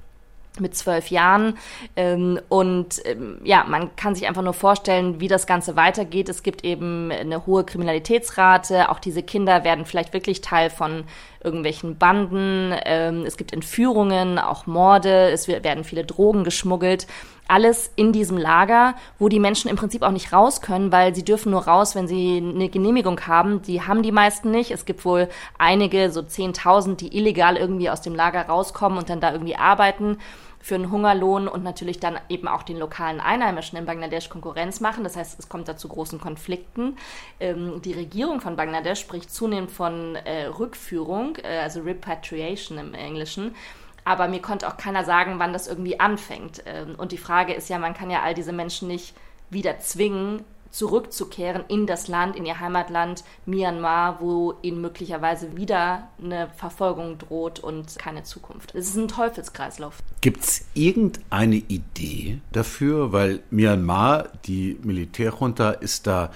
mit 0.60 0.76
zwölf 0.76 1.08
Jahren. 1.08 1.56
Ähm, 1.96 2.38
und 2.48 3.00
ähm, 3.06 3.40
ja, 3.44 3.64
man 3.64 3.94
kann 3.96 4.14
sich 4.14 4.26
einfach 4.26 4.42
nur 4.42 4.52
vorstellen, 4.52 5.20
wie 5.20 5.28
das 5.28 5.46
Ganze 5.46 5.76
weitergeht. 5.76 6.28
Es 6.28 6.42
gibt 6.42 6.64
eben 6.64 7.10
eine 7.10 7.46
hohe 7.46 7.64
Kriminalitätsrate. 7.64 8.90
Auch 8.90 8.98
diese 8.98 9.22
Kinder 9.22 9.64
werden 9.64 9.86
vielleicht 9.86 10.12
wirklich 10.12 10.40
Teil 10.40 10.68
von 10.68 11.04
irgendwelchen 11.42 11.96
Banden. 11.96 12.70
Es 12.70 13.36
gibt 13.36 13.52
Entführungen, 13.52 14.38
auch 14.38 14.66
Morde. 14.66 15.30
Es 15.30 15.48
werden 15.48 15.82
viele 15.82 16.04
Drogen 16.04 16.44
geschmuggelt. 16.44 17.08
Alles 17.48 17.90
in 17.96 18.12
diesem 18.12 18.38
Lager, 18.38 18.94
wo 19.18 19.28
die 19.28 19.40
Menschen 19.40 19.68
im 19.68 19.76
Prinzip 19.76 20.02
auch 20.02 20.10
nicht 20.10 20.32
raus 20.32 20.62
können, 20.62 20.92
weil 20.92 21.14
sie 21.14 21.24
dürfen 21.24 21.50
nur 21.50 21.66
raus, 21.66 21.94
wenn 21.94 22.06
sie 22.06 22.38
eine 22.38 22.68
Genehmigung 22.68 23.20
haben. 23.26 23.62
Die 23.62 23.82
haben 23.82 24.02
die 24.02 24.12
meisten 24.12 24.50
nicht. 24.50 24.70
Es 24.70 24.84
gibt 24.84 25.04
wohl 25.04 25.28
einige, 25.58 26.10
so 26.10 26.20
10.000, 26.20 26.96
die 26.96 27.16
illegal 27.16 27.56
irgendwie 27.56 27.90
aus 27.90 28.00
dem 28.00 28.14
Lager 28.14 28.42
rauskommen 28.42 28.98
und 28.98 29.10
dann 29.10 29.20
da 29.20 29.32
irgendwie 29.32 29.56
arbeiten 29.56 30.18
für 30.62 30.76
einen 30.76 30.90
Hungerlohn 30.92 31.48
und 31.48 31.64
natürlich 31.64 31.98
dann 31.98 32.18
eben 32.28 32.46
auch 32.46 32.62
den 32.62 32.78
lokalen 32.78 33.20
Einheimischen 33.20 33.76
in 33.76 33.84
Bangladesch 33.84 34.28
Konkurrenz 34.28 34.80
machen. 34.80 35.02
Das 35.02 35.16
heißt, 35.16 35.38
es 35.38 35.48
kommt 35.48 35.66
da 35.66 35.76
zu 35.76 35.88
großen 35.88 36.20
Konflikten. 36.20 36.96
Ähm, 37.40 37.82
die 37.82 37.92
Regierung 37.92 38.40
von 38.40 38.54
Bangladesch 38.54 39.00
spricht 39.00 39.34
zunehmend 39.34 39.72
von 39.72 40.14
äh, 40.14 40.44
Rückführung, 40.46 41.36
äh, 41.42 41.58
also 41.58 41.80
Repatriation 41.80 42.78
im 42.78 42.94
Englischen. 42.94 43.56
Aber 44.04 44.28
mir 44.28 44.40
konnte 44.40 44.68
auch 44.68 44.76
keiner 44.76 45.04
sagen, 45.04 45.34
wann 45.38 45.52
das 45.52 45.68
irgendwie 45.68 46.00
anfängt. 46.00 46.62
Ähm, 46.66 46.94
und 46.96 47.12
die 47.12 47.18
Frage 47.18 47.54
ist 47.54 47.68
ja, 47.68 47.78
man 47.78 47.94
kann 47.94 48.10
ja 48.10 48.22
all 48.22 48.34
diese 48.34 48.52
Menschen 48.52 48.88
nicht 48.88 49.14
wieder 49.50 49.78
zwingen, 49.78 50.44
zurückzukehren 50.72 51.64
in 51.68 51.86
das 51.86 52.08
Land, 52.08 52.34
in 52.34 52.46
ihr 52.46 52.58
Heimatland 52.58 53.22
Myanmar, 53.44 54.20
wo 54.20 54.54
ihnen 54.62 54.80
möglicherweise 54.80 55.54
wieder 55.56 56.08
eine 56.20 56.48
Verfolgung 56.56 57.18
droht 57.18 57.60
und 57.60 57.98
keine 57.98 58.24
Zukunft. 58.24 58.74
Es 58.74 58.88
ist 58.88 58.96
ein 58.96 59.08
Teufelskreislauf. 59.08 59.98
Gibt 60.22 60.42
es 60.42 60.64
irgendeine 60.74 61.56
Idee 61.56 62.40
dafür? 62.52 63.12
Weil 63.12 63.42
Myanmar, 63.50 64.30
die 64.46 64.78
Militärjunta, 64.82 65.72
ist 65.72 66.06
da, 66.06 66.32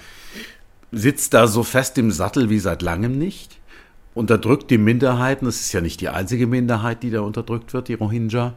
sitzt 0.91 1.33
da 1.33 1.47
so 1.47 1.63
fest 1.63 1.97
im 1.97 2.11
Sattel 2.11 2.51
wie 2.51 2.59
seit 2.59 2.83
langem 2.83 3.17
nicht. 3.17 3.57
Unterdrückt 4.17 4.71
die 4.71 4.79
Minderheiten. 4.79 5.45
Das 5.45 5.61
ist 5.61 5.71
ja 5.73 5.81
nicht 5.81 6.01
die 6.01 6.09
einzige 6.09 6.47
Minderheit, 6.47 7.03
die 7.03 7.11
da 7.11 7.21
unterdrückt 7.21 7.73
wird, 7.73 7.87
die 7.87 7.93
Rohingya. 7.93 8.55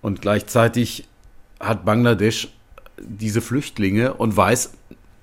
Und 0.00 0.22
gleichzeitig 0.22 1.06
hat 1.60 1.84
Bangladesch 1.84 2.48
diese 2.98 3.42
Flüchtlinge 3.42 4.14
und 4.14 4.34
weiß, 4.34 4.72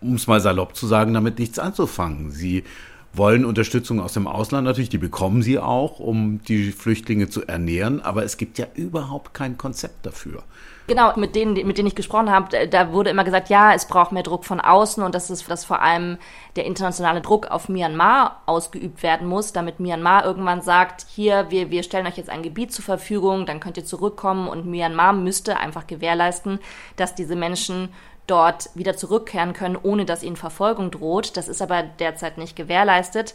um 0.02 0.14
es 0.14 0.28
mal 0.28 0.40
salopp 0.40 0.76
zu 0.76 0.86
sagen, 0.86 1.16
damit 1.16 1.40
nichts 1.40 1.58
anzufangen. 1.58 2.30
Sie 2.30 2.64
wollen 3.12 3.44
Unterstützung 3.44 4.00
aus 4.00 4.14
dem 4.14 4.28
Ausland 4.28 4.66
natürlich, 4.66 4.90
die 4.90 5.00
bekommen 5.00 5.42
sie 5.42 5.58
auch, 5.58 6.00
um 6.00 6.42
die 6.44 6.72
Flüchtlinge 6.72 7.30
zu 7.30 7.48
ernähren, 7.48 8.02
aber 8.02 8.24
es 8.24 8.38
gibt 8.38 8.60
ja 8.60 8.68
überhaupt 8.76 9.34
kein 9.34 9.58
Konzept 9.58 10.06
dafür. 10.06 10.44
Genau, 10.88 11.18
mit 11.18 11.36
denen, 11.36 11.54
mit 11.66 11.80
denen 11.80 11.88
ich 11.88 11.96
gesprochen 11.96 12.30
habe, 12.30 12.68
da 12.68 12.92
wurde 12.92 13.10
immer 13.10 13.24
gesagt, 13.24 13.50
ja, 13.50 13.74
es 13.74 13.88
braucht 13.88 14.12
mehr 14.12 14.22
Druck 14.22 14.46
von 14.46 14.62
außen 14.62 15.02
und 15.02 15.16
das 15.16 15.32
ist, 15.32 15.50
dass 15.50 15.66
vor 15.66 15.82
allem 15.82 16.20
der 16.56 16.66
internationale 16.66 17.22
Druck 17.22 17.48
auf 17.48 17.70
Myanmar 17.70 18.44
ausgeübt 18.46 19.02
werden 19.02 19.28
muss, 19.28 19.52
damit 19.52 19.80
Myanmar 19.80 20.26
irgendwann 20.26 20.62
sagt, 20.62 21.08
hier, 21.10 21.48
wir, 21.50 21.72
wir 21.72 21.82
stellen 21.82 22.06
euch 22.06 22.18
jetzt 22.18 22.30
ein 22.30 22.44
Gebiet 22.44 22.72
zur 22.72 22.86
Verfügung, 22.86 23.48
dann 23.48 23.60
könnt 23.60 23.78
ihr 23.78 23.86
zurückkommen 23.86 24.48
und 24.48 24.68
Myanmar 24.68 25.14
müsste 25.14 25.58
einfach 25.58 25.88
gewährleisten, 25.88 26.60
dass 26.98 27.16
diese 27.16 27.36
Menschen 27.36 27.90
dort 28.28 28.70
wieder 28.76 28.96
zurückkehren 28.96 29.54
können, 29.54 29.78
ohne 29.82 30.06
dass 30.06 30.24
ihnen 30.24 30.36
Verfolgung 30.36 30.92
droht. 30.92 31.38
Das 31.38 31.48
ist 31.48 31.62
aber 31.62 31.84
derzeit 31.84 32.38
nicht 32.38 32.56
gewährleistet. 32.56 33.34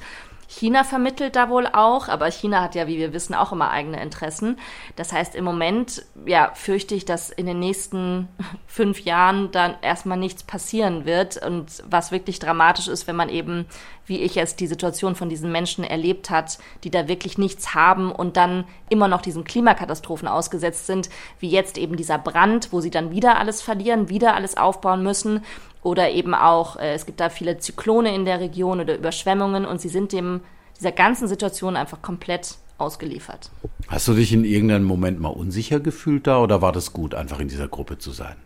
China 0.53 0.83
vermittelt 0.83 1.37
da 1.37 1.49
wohl 1.49 1.69
auch, 1.69 2.09
aber 2.09 2.29
China 2.29 2.61
hat 2.61 2.75
ja, 2.75 2.89
wie 2.89 2.99
wir 2.99 3.13
wissen, 3.13 3.37
auch 3.37 3.53
immer 3.53 3.71
eigene 3.71 4.03
Interessen. 4.03 4.59
Das 4.97 5.13
heißt, 5.13 5.37
im 5.37 5.45
Moment, 5.45 6.05
ja, 6.27 6.51
fürchte 6.55 6.97
ich, 6.97 7.05
dass 7.05 7.31
in 7.31 7.47
den 7.47 7.61
nächsten 7.61 8.27
fünf 8.67 8.99
Jahren 8.99 9.53
dann 9.53 9.77
erstmal 9.81 10.19
nichts 10.19 10.43
passieren 10.43 11.05
wird 11.05 11.37
und 11.47 11.85
was 11.89 12.11
wirklich 12.11 12.41
dramatisch 12.41 12.89
ist, 12.89 13.07
wenn 13.07 13.15
man 13.15 13.29
eben, 13.29 13.67
wie 14.07 14.19
ich 14.19 14.39
es, 14.39 14.57
die 14.57 14.67
Situation 14.67 15.15
von 15.15 15.29
diesen 15.29 15.53
Menschen 15.53 15.85
erlebt 15.85 16.31
hat, 16.31 16.59
die 16.83 16.91
da 16.91 17.07
wirklich 17.07 17.39
nichts 17.39 17.77
haben 17.77 18.11
und 18.11 18.37
dann 18.37 18.65
immer 18.89 19.07
noch 19.07 19.23
diesen 19.23 19.45
Klimakatastrophen 19.45 20.27
ausgesetzt 20.27 20.87
sind, 20.87 21.11
wie 21.39 21.49
jetzt 21.49 21.79
eben 21.79 21.95
dieser 21.95 22.19
Brand, 22.19 22.73
wo 22.73 22.81
sie 22.81 22.91
dann 22.91 23.13
wieder 23.13 23.39
alles 23.39 23.63
verlieren, 23.63 24.09
wieder 24.09 24.35
alles 24.35 24.57
aufbauen 24.57 25.05
müssen 25.05 25.45
oder 25.83 26.11
eben 26.11 26.35
auch, 26.35 26.77
äh, 26.77 26.95
es 26.95 27.07
gibt 27.07 27.21
da 27.21 27.29
viele 27.29 27.59
Zyklone 27.59 28.15
in 28.15 28.25
der 28.25 28.41
Region 28.41 28.81
oder 28.81 28.97
Überschwemmungen 28.97 29.65
und 29.65 29.81
sie 29.81 29.89
sind 29.89 30.13
dem, 30.13 30.41
dieser 30.79 30.93
ganzen 30.93 31.29
Situation 31.29 31.77
einfach 31.77 32.03
komplett 32.03 32.57
ausgeliefert. 32.79 33.51
Hast 33.89 34.09
du 34.09 34.15
dich 34.15 34.33
in 34.33 34.45
irgendeinem 34.45 34.85
Moment 34.85 35.21
mal 35.21 35.29
unsicher 35.29 35.81
gefühlt 35.81 36.27
da 36.27 36.41
oder 36.41 36.63
war 36.63 36.73
das 36.73 36.93
gut, 36.93 37.15
einfach 37.15 37.41
in 37.41 37.49
dieser 37.49 37.69
Gruppe 37.69 37.99
zu 37.99 38.11
sein? 38.11 38.37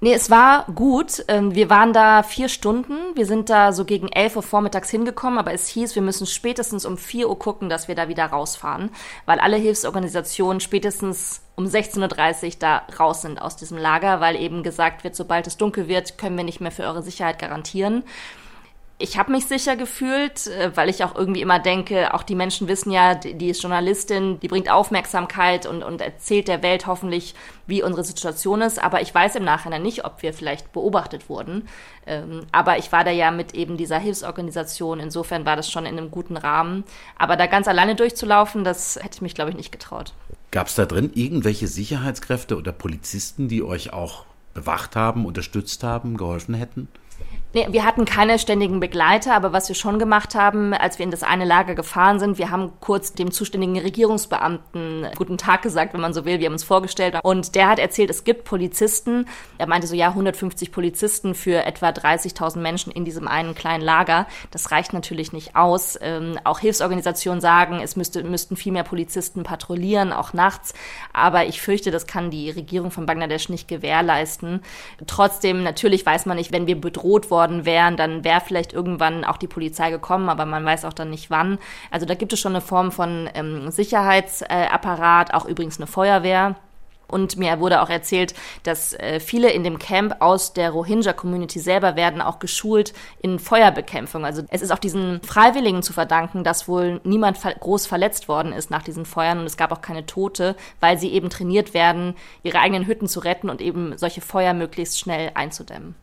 Nee, 0.00 0.12
es 0.12 0.30
war 0.30 0.66
gut. 0.66 1.24
Ähm, 1.26 1.56
wir 1.56 1.70
waren 1.70 1.92
da 1.92 2.22
vier 2.22 2.48
Stunden. 2.48 2.94
Wir 3.16 3.26
sind 3.26 3.50
da 3.50 3.72
so 3.72 3.84
gegen 3.84 4.06
elf 4.08 4.36
Uhr 4.36 4.44
vormittags 4.44 4.90
hingekommen, 4.90 5.40
aber 5.40 5.52
es 5.52 5.66
hieß, 5.66 5.96
wir 5.96 6.02
müssen 6.02 6.26
spätestens 6.26 6.86
um 6.86 6.96
vier 6.96 7.28
Uhr 7.28 7.36
gucken, 7.36 7.68
dass 7.68 7.88
wir 7.88 7.96
da 7.96 8.06
wieder 8.06 8.26
rausfahren, 8.26 8.90
weil 9.26 9.40
alle 9.40 9.56
Hilfsorganisationen 9.56 10.60
spätestens 10.60 11.42
um 11.56 11.64
16.30 11.64 12.44
Uhr 12.44 12.52
da 12.60 12.82
raus 13.00 13.22
sind 13.22 13.42
aus 13.42 13.56
diesem 13.56 13.76
Lager, 13.76 14.20
weil 14.20 14.36
eben 14.36 14.62
gesagt 14.62 15.02
wird, 15.02 15.16
sobald 15.16 15.48
es 15.48 15.56
dunkel 15.56 15.88
wird, 15.88 16.16
können 16.16 16.36
wir 16.36 16.44
nicht 16.44 16.60
mehr 16.60 16.70
für 16.70 16.84
eure 16.84 17.02
Sicherheit 17.02 17.40
garantieren 17.40 18.04
ich 19.00 19.16
habe 19.16 19.30
mich 19.30 19.46
sicher 19.46 19.76
gefühlt, 19.76 20.48
äh, 20.48 20.72
weil 20.74 20.88
ich 20.88 21.04
auch 21.04 21.14
irgendwie 21.14 21.40
immer 21.40 21.60
denke, 21.60 22.12
auch 22.14 22.24
die 22.24 22.34
Menschen 22.34 22.66
wissen 22.66 22.90
ja, 22.90 23.14
die 23.14 23.48
ist 23.48 23.62
Journalistin, 23.62 24.40
die 24.40 24.48
bringt 24.48 24.68
Aufmerksamkeit 24.70 25.66
und, 25.66 25.84
und 25.84 26.00
erzählt 26.00 26.48
der 26.48 26.62
Welt 26.62 26.88
hoffentlich, 26.88 27.34
wie 27.66 27.82
unsere 27.82 28.02
Situation 28.02 28.60
ist. 28.60 28.82
Aber 28.82 29.00
ich 29.00 29.14
weiß 29.14 29.36
im 29.36 29.44
Nachhinein 29.44 29.82
nicht, 29.82 30.04
ob 30.04 30.22
wir 30.22 30.34
vielleicht 30.34 30.72
beobachtet 30.72 31.28
wurden. 31.28 31.68
Ähm, 32.06 32.46
aber 32.50 32.78
ich 32.78 32.90
war 32.90 33.04
da 33.04 33.12
ja 33.12 33.30
mit 33.30 33.54
eben 33.54 33.76
dieser 33.76 34.00
Hilfsorganisation. 34.00 34.98
Insofern 34.98 35.46
war 35.46 35.54
das 35.54 35.70
schon 35.70 35.86
in 35.86 35.96
einem 35.96 36.10
guten 36.10 36.36
Rahmen. 36.36 36.82
Aber 37.16 37.36
da 37.36 37.46
ganz 37.46 37.68
alleine 37.68 37.94
durchzulaufen, 37.94 38.64
das 38.64 38.96
hätte 38.96 39.16
ich 39.16 39.22
mich, 39.22 39.34
glaube 39.34 39.50
ich, 39.50 39.56
nicht 39.56 39.70
getraut. 39.70 40.12
Gab 40.50 40.66
es 40.66 40.74
da 40.74 40.86
drin 40.86 41.12
irgendwelche 41.14 41.68
Sicherheitskräfte 41.68 42.56
oder 42.56 42.72
Polizisten, 42.72 43.46
die 43.48 43.62
euch 43.62 43.92
auch 43.92 44.24
bewacht 44.54 44.96
haben, 44.96 45.24
unterstützt 45.24 45.84
haben, 45.84 46.16
geholfen 46.16 46.54
hätten? 46.54 46.88
Nee, 47.54 47.66
wir 47.70 47.86
hatten 47.86 48.04
keine 48.04 48.38
ständigen 48.38 48.78
Begleiter, 48.78 49.34
aber 49.34 49.54
was 49.54 49.68
wir 49.68 49.74
schon 49.74 49.98
gemacht 49.98 50.34
haben, 50.34 50.74
als 50.74 50.98
wir 50.98 51.04
in 51.04 51.10
das 51.10 51.22
eine 51.22 51.46
Lager 51.46 51.74
gefahren 51.74 52.18
sind, 52.18 52.36
wir 52.36 52.50
haben 52.50 52.72
kurz 52.80 53.14
dem 53.14 53.30
zuständigen 53.30 53.78
Regierungsbeamten 53.78 55.06
guten 55.16 55.38
Tag 55.38 55.62
gesagt, 55.62 55.94
wenn 55.94 56.02
man 56.02 56.12
so 56.12 56.26
will. 56.26 56.40
Wir 56.40 56.46
haben 56.46 56.52
uns 56.52 56.62
vorgestellt 56.62 57.16
und 57.22 57.54
der 57.54 57.70
hat 57.70 57.78
erzählt, 57.78 58.10
es 58.10 58.24
gibt 58.24 58.44
Polizisten. 58.44 59.24
Er 59.56 59.66
meinte 59.66 59.86
so, 59.86 59.94
ja, 59.94 60.08
150 60.08 60.72
Polizisten 60.72 61.34
für 61.34 61.64
etwa 61.64 61.88
30.000 61.88 62.58
Menschen 62.58 62.92
in 62.92 63.06
diesem 63.06 63.26
einen 63.26 63.54
kleinen 63.54 63.82
Lager. 63.82 64.26
Das 64.50 64.70
reicht 64.70 64.92
natürlich 64.92 65.32
nicht 65.32 65.56
aus. 65.56 65.98
Ähm, 66.02 66.38
auch 66.44 66.58
Hilfsorganisationen 66.58 67.40
sagen, 67.40 67.80
es 67.82 67.96
müsste, 67.96 68.24
müssten 68.24 68.56
viel 68.56 68.72
mehr 68.72 68.84
Polizisten 68.84 69.42
patrouillieren, 69.42 70.12
auch 70.12 70.34
nachts. 70.34 70.74
Aber 71.14 71.46
ich 71.46 71.62
fürchte, 71.62 71.90
das 71.92 72.06
kann 72.06 72.30
die 72.30 72.50
Regierung 72.50 72.90
von 72.90 73.06
Bangladesch 73.06 73.48
nicht 73.48 73.68
gewährleisten. 73.68 74.60
Trotzdem, 75.06 75.62
natürlich 75.62 76.04
weiß 76.04 76.26
man 76.26 76.36
nicht, 76.36 76.52
wenn 76.52 76.66
wir 76.66 76.78
bedroht 76.78 77.30
worden 77.30 77.37
worden 77.38 77.64
wären, 77.64 77.96
dann 77.96 78.24
wäre 78.24 78.40
vielleicht 78.40 78.72
irgendwann 78.72 79.24
auch 79.24 79.36
die 79.36 79.46
Polizei 79.46 79.90
gekommen, 79.92 80.28
aber 80.28 80.44
man 80.44 80.64
weiß 80.64 80.84
auch 80.84 80.92
dann 80.92 81.10
nicht 81.10 81.30
wann. 81.30 81.58
Also 81.92 82.04
da 82.04 82.14
gibt 82.14 82.32
es 82.32 82.40
schon 82.40 82.56
eine 82.56 82.60
Form 82.60 82.90
von 82.90 83.30
ähm, 83.34 83.70
Sicherheitsapparat, 83.70 85.32
auch 85.34 85.44
übrigens 85.44 85.78
eine 85.78 85.86
Feuerwehr. 85.86 86.56
Und 87.10 87.38
mir 87.38 87.58
wurde 87.58 87.80
auch 87.80 87.88
erzählt, 87.88 88.34
dass 88.64 88.92
äh, 88.92 89.18
viele 89.18 89.50
in 89.50 89.64
dem 89.64 89.78
Camp 89.78 90.16
aus 90.20 90.52
der 90.52 90.70
Rohingya-Community 90.70 91.58
selber 91.58 91.96
werden 91.96 92.20
auch 92.20 92.38
geschult 92.38 92.92
in 93.22 93.38
Feuerbekämpfung. 93.38 94.26
Also 94.26 94.42
es 94.50 94.60
ist 94.60 94.70
auch 94.70 94.78
diesen 94.78 95.22
Freiwilligen 95.22 95.82
zu 95.82 95.94
verdanken, 95.94 96.44
dass 96.44 96.68
wohl 96.68 97.00
niemand 97.04 97.38
ver 97.38 97.54
groß 97.54 97.86
verletzt 97.86 98.28
worden 98.28 98.52
ist 98.52 98.70
nach 98.70 98.82
diesen 98.82 99.06
Feuern 99.06 99.38
und 99.38 99.46
es 99.46 99.56
gab 99.56 99.72
auch 99.72 99.80
keine 99.80 100.04
Tote, 100.04 100.54
weil 100.80 100.98
sie 100.98 101.12
eben 101.12 101.30
trainiert 101.30 101.72
werden, 101.72 102.14
ihre 102.42 102.60
eigenen 102.60 102.86
Hütten 102.86 103.08
zu 103.08 103.20
retten 103.20 103.48
und 103.48 103.62
eben 103.62 103.96
solche 103.96 104.20
Feuer 104.20 104.52
möglichst 104.52 105.00
schnell 105.00 105.30
einzudämmen. 105.34 105.94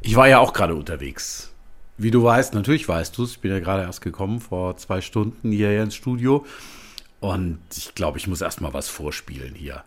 Ich 0.00 0.16
war 0.16 0.28
ja 0.28 0.38
auch 0.38 0.52
gerade 0.52 0.74
unterwegs. 0.74 1.52
Wie 1.96 2.10
du 2.10 2.24
weißt, 2.24 2.54
natürlich 2.54 2.88
weißt 2.88 3.16
du 3.18 3.24
es, 3.24 3.32
ich 3.32 3.40
bin 3.40 3.50
ja 3.50 3.60
gerade 3.60 3.82
erst 3.82 4.00
gekommen, 4.00 4.40
vor 4.40 4.76
zwei 4.78 5.00
Stunden 5.00 5.52
hierher 5.52 5.82
ins 5.82 5.94
Studio. 5.94 6.46
Und 7.20 7.58
ich 7.76 7.94
glaube, 7.94 8.18
ich 8.18 8.26
muss 8.26 8.40
erst 8.40 8.60
mal 8.62 8.72
was 8.72 8.88
vorspielen 8.88 9.54
hier. 9.54 9.84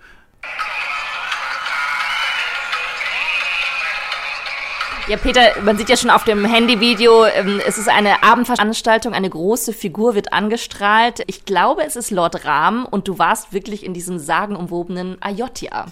Ja, 5.07 5.17
Peter, 5.17 5.61
man 5.63 5.77
sieht 5.77 5.89
ja 5.89 5.97
schon 5.97 6.09
auf 6.09 6.23
dem 6.23 6.45
Handyvideo, 6.45 7.25
ähm, 7.25 7.59
es 7.67 7.77
ist 7.77 7.89
eine 7.89 8.23
Abendveranstaltung, 8.23 9.13
eine 9.13 9.29
große 9.29 9.73
Figur 9.73 10.15
wird 10.15 10.31
angestrahlt. 10.31 11.23
Ich 11.27 11.43
glaube, 11.43 11.83
es 11.83 11.97
ist 11.97 12.09
Lord 12.09 12.45
Ram 12.45 12.85
und 12.85 13.09
du 13.09 13.19
warst 13.19 13.51
wirklich 13.51 13.83
in 13.83 13.93
diesem 13.93 14.17
sagenumwobenen 14.17 15.21
Ayodhya. 15.21 15.87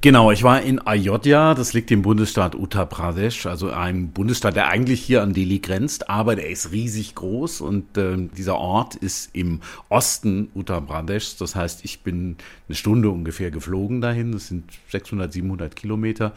Genau, 0.00 0.30
ich 0.30 0.42
war 0.42 0.62
in 0.62 0.78
Ayodhya, 0.78 1.54
das 1.54 1.72
liegt 1.72 1.90
im 1.90 2.02
Bundesstaat 2.02 2.54
Uttar 2.54 2.86
Pradesh, 2.86 3.46
also 3.46 3.70
ein 3.70 4.12
Bundesstaat, 4.12 4.56
der 4.56 4.68
eigentlich 4.68 5.02
hier 5.02 5.22
an 5.22 5.34
Delhi 5.34 5.58
grenzt, 5.58 6.08
aber 6.08 6.36
der 6.36 6.48
ist 6.48 6.72
riesig 6.72 7.14
groß 7.14 7.60
und 7.60 7.98
äh, 7.98 8.16
dieser 8.36 8.56
Ort 8.56 8.94
ist 8.94 9.30
im 9.34 9.60
Osten 9.88 10.50
Uttar 10.54 10.80
Pradesh. 10.80 11.36
Das 11.36 11.54
heißt, 11.54 11.84
ich 11.84 12.00
bin 12.00 12.36
eine 12.68 12.76
Stunde 12.76 13.10
ungefähr 13.10 13.50
geflogen 13.50 14.00
dahin, 14.00 14.32
das 14.32 14.48
sind 14.48 14.64
600, 14.88 15.32
700 15.32 15.76
Kilometer. 15.76 16.32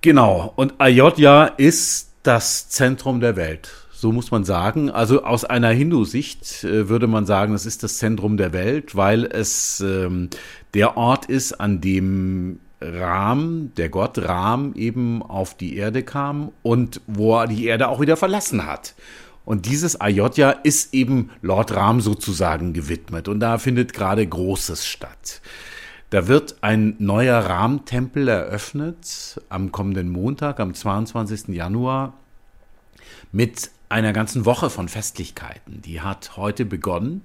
Genau, 0.00 0.52
und 0.56 0.74
Ayodhya 0.78 1.46
ist 1.46 2.12
das 2.22 2.68
Zentrum 2.68 3.20
der 3.20 3.36
Welt. 3.36 3.70
So 4.00 4.12
muss 4.12 4.30
man 4.30 4.44
sagen. 4.44 4.90
Also 4.90 5.24
aus 5.24 5.44
einer 5.44 5.70
Hindu-Sicht 5.70 6.62
äh, 6.62 6.88
würde 6.88 7.08
man 7.08 7.26
sagen, 7.26 7.52
es 7.52 7.66
ist 7.66 7.82
das 7.82 7.98
Zentrum 7.98 8.36
der 8.36 8.52
Welt, 8.52 8.94
weil 8.94 9.24
es 9.24 9.80
ähm, 9.80 10.30
der 10.72 10.96
Ort 10.96 11.26
ist, 11.26 11.54
an 11.54 11.80
dem 11.80 12.60
Ram, 12.80 13.72
der 13.76 13.88
Gott 13.88 14.18
Ram, 14.18 14.72
eben 14.76 15.20
auf 15.20 15.56
die 15.56 15.74
Erde 15.74 16.04
kam 16.04 16.52
und 16.62 17.00
wo 17.08 17.40
er 17.40 17.48
die 17.48 17.64
Erde 17.64 17.88
auch 17.88 18.00
wieder 18.00 18.16
verlassen 18.16 18.66
hat. 18.66 18.94
Und 19.44 19.66
dieses 19.66 20.00
Ayodhya 20.00 20.50
ist 20.50 20.94
eben 20.94 21.30
Lord 21.42 21.74
Ram 21.74 22.00
sozusagen 22.00 22.74
gewidmet. 22.74 23.26
Und 23.26 23.40
da 23.40 23.58
findet 23.58 23.94
gerade 23.94 24.24
Großes 24.24 24.86
statt. 24.86 25.40
Da 26.10 26.28
wird 26.28 26.58
ein 26.60 26.94
neuer 27.00 27.40
Ram-Tempel 27.40 28.28
eröffnet 28.28 29.40
am 29.48 29.72
kommenden 29.72 30.08
Montag, 30.08 30.60
am 30.60 30.72
22. 30.72 31.48
Januar, 31.48 32.14
mit 33.32 33.72
einer 33.88 34.12
ganzen 34.12 34.44
Woche 34.44 34.70
von 34.70 34.88
Festlichkeiten. 34.88 35.82
Die 35.82 36.00
hat 36.00 36.36
heute 36.36 36.64
begonnen, 36.64 37.22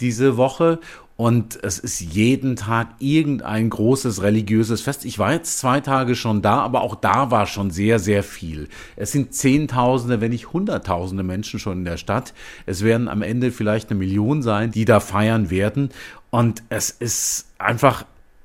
diese 0.00 0.36
Woche. 0.36 0.80
Und 1.16 1.62
es 1.62 1.78
ist 1.78 2.00
jeden 2.00 2.56
Tag 2.56 2.88
irgendein 2.98 3.70
großes 3.70 4.22
religiöses 4.22 4.80
Fest. 4.80 5.04
Ich 5.04 5.18
war 5.18 5.32
jetzt 5.32 5.58
zwei 5.58 5.80
Tage 5.80 6.16
schon 6.16 6.42
da, 6.42 6.60
aber 6.60 6.80
auch 6.80 6.96
da 6.96 7.30
war 7.30 7.46
schon 7.46 7.70
sehr, 7.70 7.98
sehr 7.98 8.22
viel. 8.22 8.68
Es 8.96 9.12
sind 9.12 9.34
Zehntausende, 9.34 10.20
wenn 10.20 10.30
nicht 10.30 10.52
Hunderttausende 10.52 11.22
Menschen 11.22 11.60
schon 11.60 11.78
in 11.78 11.84
der 11.84 11.98
Stadt. 11.98 12.34
Es 12.66 12.82
werden 12.82 13.08
am 13.08 13.22
Ende 13.22 13.52
vielleicht 13.52 13.90
eine 13.90 13.98
Million 13.98 14.42
sein, 14.42 14.72
die 14.72 14.84
da 14.84 15.00
feiern 15.00 15.50
werden. 15.50 15.90
Und 16.30 16.62
es 16.70 16.90
ist 16.90 17.46
einfach 17.58 18.04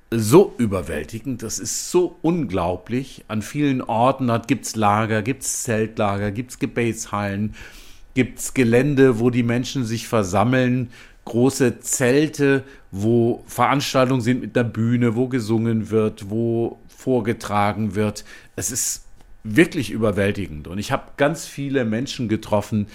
so 0.10 0.54
überwältigend, 0.58 1.44
das 1.44 1.60
ist 1.60 1.92
so 1.92 2.18
unglaublich. 2.22 3.26
An 3.28 3.42
vielen 3.42 3.82
Orten 3.82 4.32
gibt 4.48 4.66
es 4.66 4.76
Lager, 4.76 5.22
gibt 5.22 5.44
es 5.44 5.64
Zeltlager, 5.64 6.32
gibt 6.32 6.52
es 6.52 6.60
Gebetshallen, 6.60 7.56
gibt 8.14 8.40
es 8.40 8.54
Gelände, 8.54 9.20
wo 9.20 9.30
die 9.30 9.44
Menschen 9.44 9.86
sich 9.86 10.08
versammeln, 10.08 10.90
große 11.26 11.80
Zelte, 11.82 12.64
wo 12.92 13.44
Veranstaltungen 13.48 14.22
sind 14.22 14.42
mit 14.42 14.58
einer 14.58 14.68
Bühne, 14.68 15.16
wo 15.16 15.28
gesungen 15.28 15.90
wird, 15.90 16.30
wo 16.30 16.80
vorgetragen 16.88 17.96
wird. 17.96 18.24
Es 18.56 18.72
ist 18.72 19.06
wirklich 19.44 19.92
überwältigend. 19.92 20.68
Und 20.68 20.78
ich 20.78 20.92
habe 20.92 21.12
ganz 21.18 21.46
viele 21.46 21.84
Menschen 21.84 22.30
getroffen, 22.30 22.88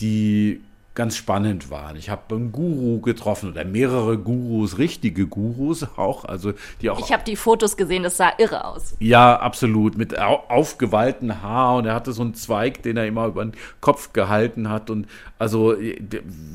die 0.00 0.60
ganz 0.98 1.16
spannend 1.16 1.70
waren. 1.70 1.94
Ich 1.94 2.10
habe 2.10 2.34
einen 2.34 2.50
Guru 2.50 3.00
getroffen 3.00 3.52
oder 3.52 3.64
mehrere 3.64 4.18
Gurus, 4.18 4.78
richtige 4.78 5.28
Gurus 5.28 5.86
auch, 5.96 6.24
also 6.24 6.54
die 6.82 6.90
auch. 6.90 6.98
Ich 6.98 7.12
habe 7.12 7.22
die 7.24 7.36
Fotos 7.36 7.76
gesehen, 7.76 8.02
das 8.02 8.16
sah 8.16 8.32
irre 8.36 8.64
aus. 8.64 8.96
Ja, 8.98 9.38
absolut, 9.38 9.96
mit 9.96 10.18
aufgewallten 10.18 11.40
Haar 11.40 11.76
und 11.76 11.86
er 11.86 11.94
hatte 11.94 12.12
so 12.12 12.22
einen 12.22 12.34
Zweig, 12.34 12.82
den 12.82 12.96
er 12.96 13.06
immer 13.06 13.26
über 13.26 13.44
den 13.44 13.52
Kopf 13.80 14.12
gehalten 14.12 14.68
hat 14.68 14.90
und 14.90 15.06
also 15.38 15.76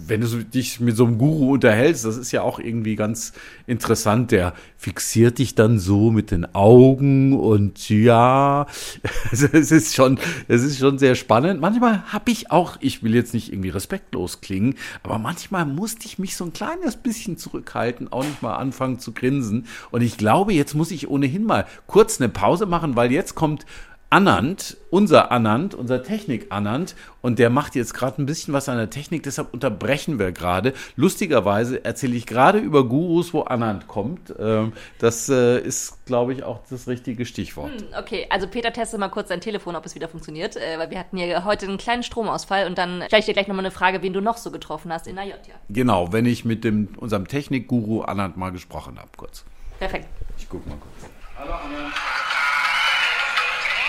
wenn 0.07 0.19
du 0.19 0.27
dich 0.43 0.81
mit 0.81 0.97
so 0.97 1.05
einem 1.05 1.17
Guru 1.17 1.53
unterhältst, 1.53 2.03
das 2.03 2.17
ist 2.17 2.33
ja 2.33 2.41
auch 2.41 2.59
irgendwie 2.59 2.97
ganz 2.97 3.31
interessant. 3.65 4.31
Der 4.31 4.53
fixiert 4.75 5.39
dich 5.39 5.55
dann 5.55 5.79
so 5.79 6.11
mit 6.11 6.31
den 6.31 6.53
Augen 6.53 7.39
und 7.39 7.87
ja, 7.89 8.67
es 9.31 9.71
ist 9.71 9.95
schon, 9.95 10.19
es 10.49 10.63
ist 10.63 10.79
schon 10.79 10.97
sehr 10.97 11.15
spannend. 11.15 11.61
Manchmal 11.61 12.03
habe 12.11 12.29
ich 12.29 12.51
auch, 12.51 12.75
ich 12.81 13.03
will 13.03 13.15
jetzt 13.15 13.33
nicht 13.33 13.53
irgendwie 13.53 13.69
respektlos 13.69 14.32
klingen. 14.41 14.75
Aber 15.03 15.19
manchmal 15.19 15.65
musste 15.65 16.05
ich 16.05 16.19
mich 16.19 16.35
so 16.35 16.45
ein 16.45 16.53
kleines 16.53 16.97
bisschen 16.97 17.37
zurückhalten, 17.37 18.11
auch 18.11 18.23
nicht 18.23 18.41
mal 18.41 18.55
anfangen 18.55 18.99
zu 18.99 19.13
grinsen. 19.13 19.67
Und 19.91 20.01
ich 20.01 20.17
glaube, 20.17 20.53
jetzt 20.53 20.73
muss 20.73 20.91
ich 20.91 21.09
ohnehin 21.09 21.43
mal 21.43 21.65
kurz 21.87 22.19
eine 22.19 22.29
Pause 22.29 22.65
machen, 22.65 22.95
weil 22.95 23.11
jetzt 23.11 23.35
kommt 23.35 23.65
Anand, 24.13 24.77
unser 24.91 25.31
Anand, 25.31 25.73
unser 25.73 26.03
Technik-Anand, 26.03 26.95
und 27.21 27.39
der 27.39 27.49
macht 27.49 27.73
jetzt 27.73 27.95
gerade 27.95 28.21
ein 28.21 28.27
bisschen 28.27 28.53
was 28.53 28.69
an 28.69 28.77
der 28.77 28.91
Technik, 28.91 29.23
deshalb 29.23 29.51
unterbrechen 29.51 30.19
wir 30.19 30.31
gerade. 30.31 30.73
Lustigerweise 30.95 31.83
erzähle 31.83 32.15
ich 32.15 32.27
gerade 32.27 32.59
über 32.59 32.87
Gurus, 32.87 33.33
wo 33.33 33.41
Anand 33.41 33.87
kommt. 33.87 34.31
Ähm, 34.37 34.73
das 34.99 35.29
äh, 35.29 35.57
ist, 35.57 36.05
glaube 36.05 36.31
ich, 36.33 36.43
auch 36.43 36.59
das 36.69 36.87
richtige 36.87 37.25
Stichwort. 37.25 37.71
Hm, 37.71 37.87
okay, 37.99 38.27
also 38.29 38.45
Peter 38.45 38.71
testet 38.71 38.99
mal 38.99 39.09
kurz 39.09 39.29
sein 39.29 39.41
Telefon, 39.41 39.75
ob 39.75 39.83
es 39.83 39.95
wieder 39.95 40.07
funktioniert, 40.07 40.57
äh, 40.57 40.77
weil 40.77 40.91
wir 40.91 40.99
hatten 40.99 41.17
ja 41.17 41.43
heute 41.43 41.65
einen 41.65 41.79
kleinen 41.79 42.03
Stromausfall 42.03 42.67
und 42.67 42.77
dann 42.77 43.01
stelle 43.07 43.21
ich 43.21 43.25
dir 43.25 43.33
gleich 43.33 43.47
nochmal 43.47 43.65
eine 43.65 43.71
Frage, 43.71 44.03
wen 44.03 44.13
du 44.13 44.21
noch 44.21 44.37
so 44.37 44.51
getroffen 44.51 44.93
hast 44.93 45.07
in 45.07 45.17
Ayodhya. 45.17 45.55
Genau, 45.69 46.13
wenn 46.13 46.27
ich 46.27 46.45
mit 46.45 46.63
dem, 46.63 46.89
unserem 46.97 47.27
Technik-Guru 47.27 48.01
Anand 48.01 48.37
mal 48.37 48.51
gesprochen 48.51 48.99
habe, 48.99 49.09
kurz. 49.17 49.43
Perfekt. 49.79 50.05
Ich 50.37 50.47
gucke 50.47 50.69
mal 50.69 50.77
kurz. 50.77 51.11
Hallo 51.35 51.53
Anand. 51.53 51.93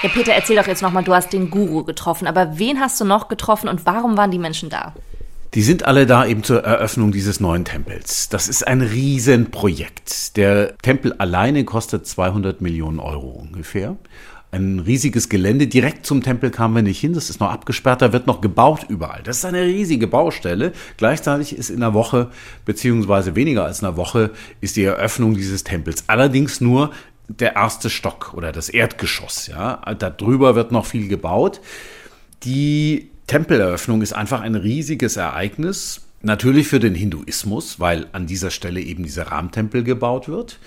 Ja, 0.05 0.11
Peter, 0.11 0.35
erzähl 0.35 0.57
doch 0.57 0.67
jetzt 0.67 0.83
nochmal, 0.83 1.03
du 1.03 1.15
hast 1.15 1.33
den 1.33 1.49
Guru 1.49 1.83
getroffen, 1.83 2.27
aber 2.27 2.59
wen 2.59 2.79
hast 2.79 3.01
du 3.01 3.07
noch 3.07 3.29
getroffen 3.29 3.71
und 3.71 3.87
warum 3.87 4.19
waren 4.19 4.31
die 4.31 4.39
Menschen 4.39 4.69
da? 4.69 4.93
Die 5.55 5.63
sind 5.63 5.87
alle 5.87 6.05
da 6.05 6.27
eben 6.27 6.43
zur 6.43 6.63
Eröffnung 6.63 7.11
dieses 7.11 7.41
neuen 7.41 7.65
Tempels. 7.65 8.29
Das 8.29 8.49
ist 8.49 8.67
ein 8.67 8.83
Riesenprojekt. 8.83 10.37
Der 10.37 10.77
Tempel 10.77 11.15
alleine 11.15 11.65
kostet 11.65 12.07
200 12.07 12.61
Millionen 12.61 12.99
Euro 12.99 13.29
ungefähr. 13.29 13.97
Ein 14.51 14.81
riesiges 14.81 15.31
Gelände. 15.31 15.69
Direkt 15.69 16.05
zum 16.05 16.23
Tempel 16.23 16.51
kamen 16.51 16.75
wir 16.75 16.83
nicht 16.83 17.01
hin. 17.01 17.15
Das 17.15 17.31
ist 17.31 17.41
noch 17.41 17.51
abgesperrt. 17.51 18.03
Da 18.03 18.13
wird 18.13 18.27
noch 18.27 18.43
gebaut 18.43 18.85
überall. 18.89 19.23
Das 19.25 19.39
ist 19.39 19.47
eine 19.47 19.63
riesige 19.63 20.07
Baustelle. 20.07 20.73
Gleichzeitig 20.99 21.57
ist 21.57 21.71
in 21.71 21.83
einer 21.83 21.95
Woche, 21.95 22.31
beziehungsweise 22.67 23.37
weniger 23.37 23.65
als 23.65 23.83
einer 23.83 23.97
Woche, 23.97 24.33
ist 24.61 24.77
die 24.77 24.85
Eröffnung 24.85 25.35
dieses 25.35 25.65
Tempels. 25.65 26.05
Allerdings 26.09 26.61
nur 26.61 26.91
der 27.29 27.57
erste 27.57 27.91
Stock 27.91 28.35
oder 28.35 28.53
das 28.53 28.69
Erdgeschoss. 28.69 29.47
Ja, 29.47 29.77
darüber 29.99 30.55
wird 30.55 30.73
noch 30.73 30.87
viel 30.87 31.09
gebaut. 31.09 31.61
Die 32.43 33.11
Tempeleröffnung 33.27 34.03
ist 34.03 34.13
einfach 34.13 34.41
ein 34.41 34.55
riesiges 34.55 35.17
Ereignis. 35.17 36.03
Natürlich 36.23 36.69
für 36.69 36.81
den 36.81 36.95
Hinduismus, 36.95 37.81
weil 37.81 38.07
an 38.13 38.27
dieser 38.27 38.51
Stelle 38.51 38.81
eben 38.81 39.03
dieser 39.03 39.29
Rahmtempel 39.29 39.85
gebaut 39.85 40.29
wird. 40.29 40.59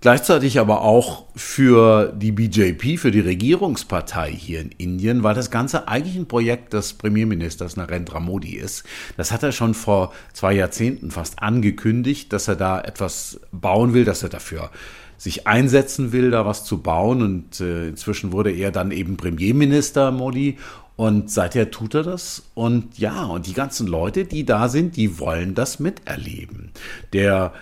Gleichzeitig 0.00 0.60
aber 0.60 0.82
auch 0.82 1.24
für 1.34 2.12
die 2.12 2.30
BJP, 2.30 2.98
für 2.98 3.10
die 3.10 3.18
Regierungspartei 3.18 4.30
hier 4.30 4.60
in 4.60 4.70
Indien, 4.70 5.24
weil 5.24 5.34
das 5.34 5.50
Ganze 5.50 5.88
eigentlich 5.88 6.16
ein 6.16 6.28
Projekt 6.28 6.72
des 6.72 6.92
Premierministers 6.92 7.76
Narendra 7.76 8.20
Modi 8.20 8.54
ist. 8.54 8.84
Das 9.16 9.32
hat 9.32 9.42
er 9.42 9.50
schon 9.50 9.74
vor 9.74 10.12
zwei 10.32 10.52
Jahrzehnten 10.52 11.10
fast 11.10 11.42
angekündigt, 11.42 12.32
dass 12.32 12.46
er 12.46 12.54
da 12.54 12.80
etwas 12.80 13.40
bauen 13.50 13.92
will, 13.92 14.04
dass 14.04 14.22
er 14.22 14.28
dafür 14.28 14.70
sich 15.18 15.46
einsetzen 15.46 16.12
will, 16.12 16.30
da 16.30 16.46
was 16.46 16.64
zu 16.64 16.80
bauen. 16.80 17.22
Und 17.22 17.60
äh, 17.60 17.88
inzwischen 17.88 18.32
wurde 18.32 18.52
er 18.52 18.70
dann 18.70 18.90
eben 18.90 19.18
Premierminister 19.18 20.10
Modi. 20.10 20.56
Und 20.96 21.30
seither 21.30 21.70
tut 21.70 21.94
er 21.94 22.02
das. 22.02 22.44
Und 22.54 22.98
ja, 22.98 23.24
und 23.24 23.46
die 23.46 23.52
ganzen 23.52 23.86
Leute, 23.86 24.24
die 24.24 24.44
da 24.44 24.68
sind, 24.68 24.96
die 24.96 25.18
wollen 25.18 25.54
das 25.54 25.78
miterleben. 25.78 26.70
Der 27.12 27.52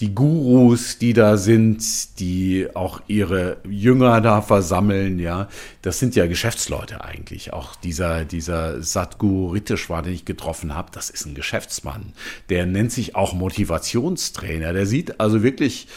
die 0.00 0.14
Gurus, 0.14 0.98
die 0.98 1.14
da 1.14 1.38
sind, 1.38 2.20
die 2.20 2.68
auch 2.74 3.00
ihre 3.06 3.56
Jünger 3.68 4.20
da 4.20 4.42
versammeln, 4.42 5.18
ja, 5.18 5.48
das 5.80 5.98
sind 5.98 6.14
ja 6.14 6.26
Geschäftsleute 6.26 7.02
eigentlich. 7.02 7.54
Auch 7.54 7.74
dieser, 7.76 8.26
dieser 8.26 8.82
Sadhguru 8.82 9.52
Riteshwar, 9.52 10.02
den 10.02 10.12
ich 10.12 10.26
getroffen 10.26 10.74
habe, 10.74 10.90
das 10.92 11.08
ist 11.08 11.24
ein 11.24 11.34
Geschäftsmann. 11.34 12.12
Der 12.50 12.66
nennt 12.66 12.92
sich 12.92 13.14
auch 13.14 13.32
Motivationstrainer. 13.32 14.74
Der 14.74 14.84
sieht 14.84 15.18
also 15.18 15.42
wirklich 15.42 15.88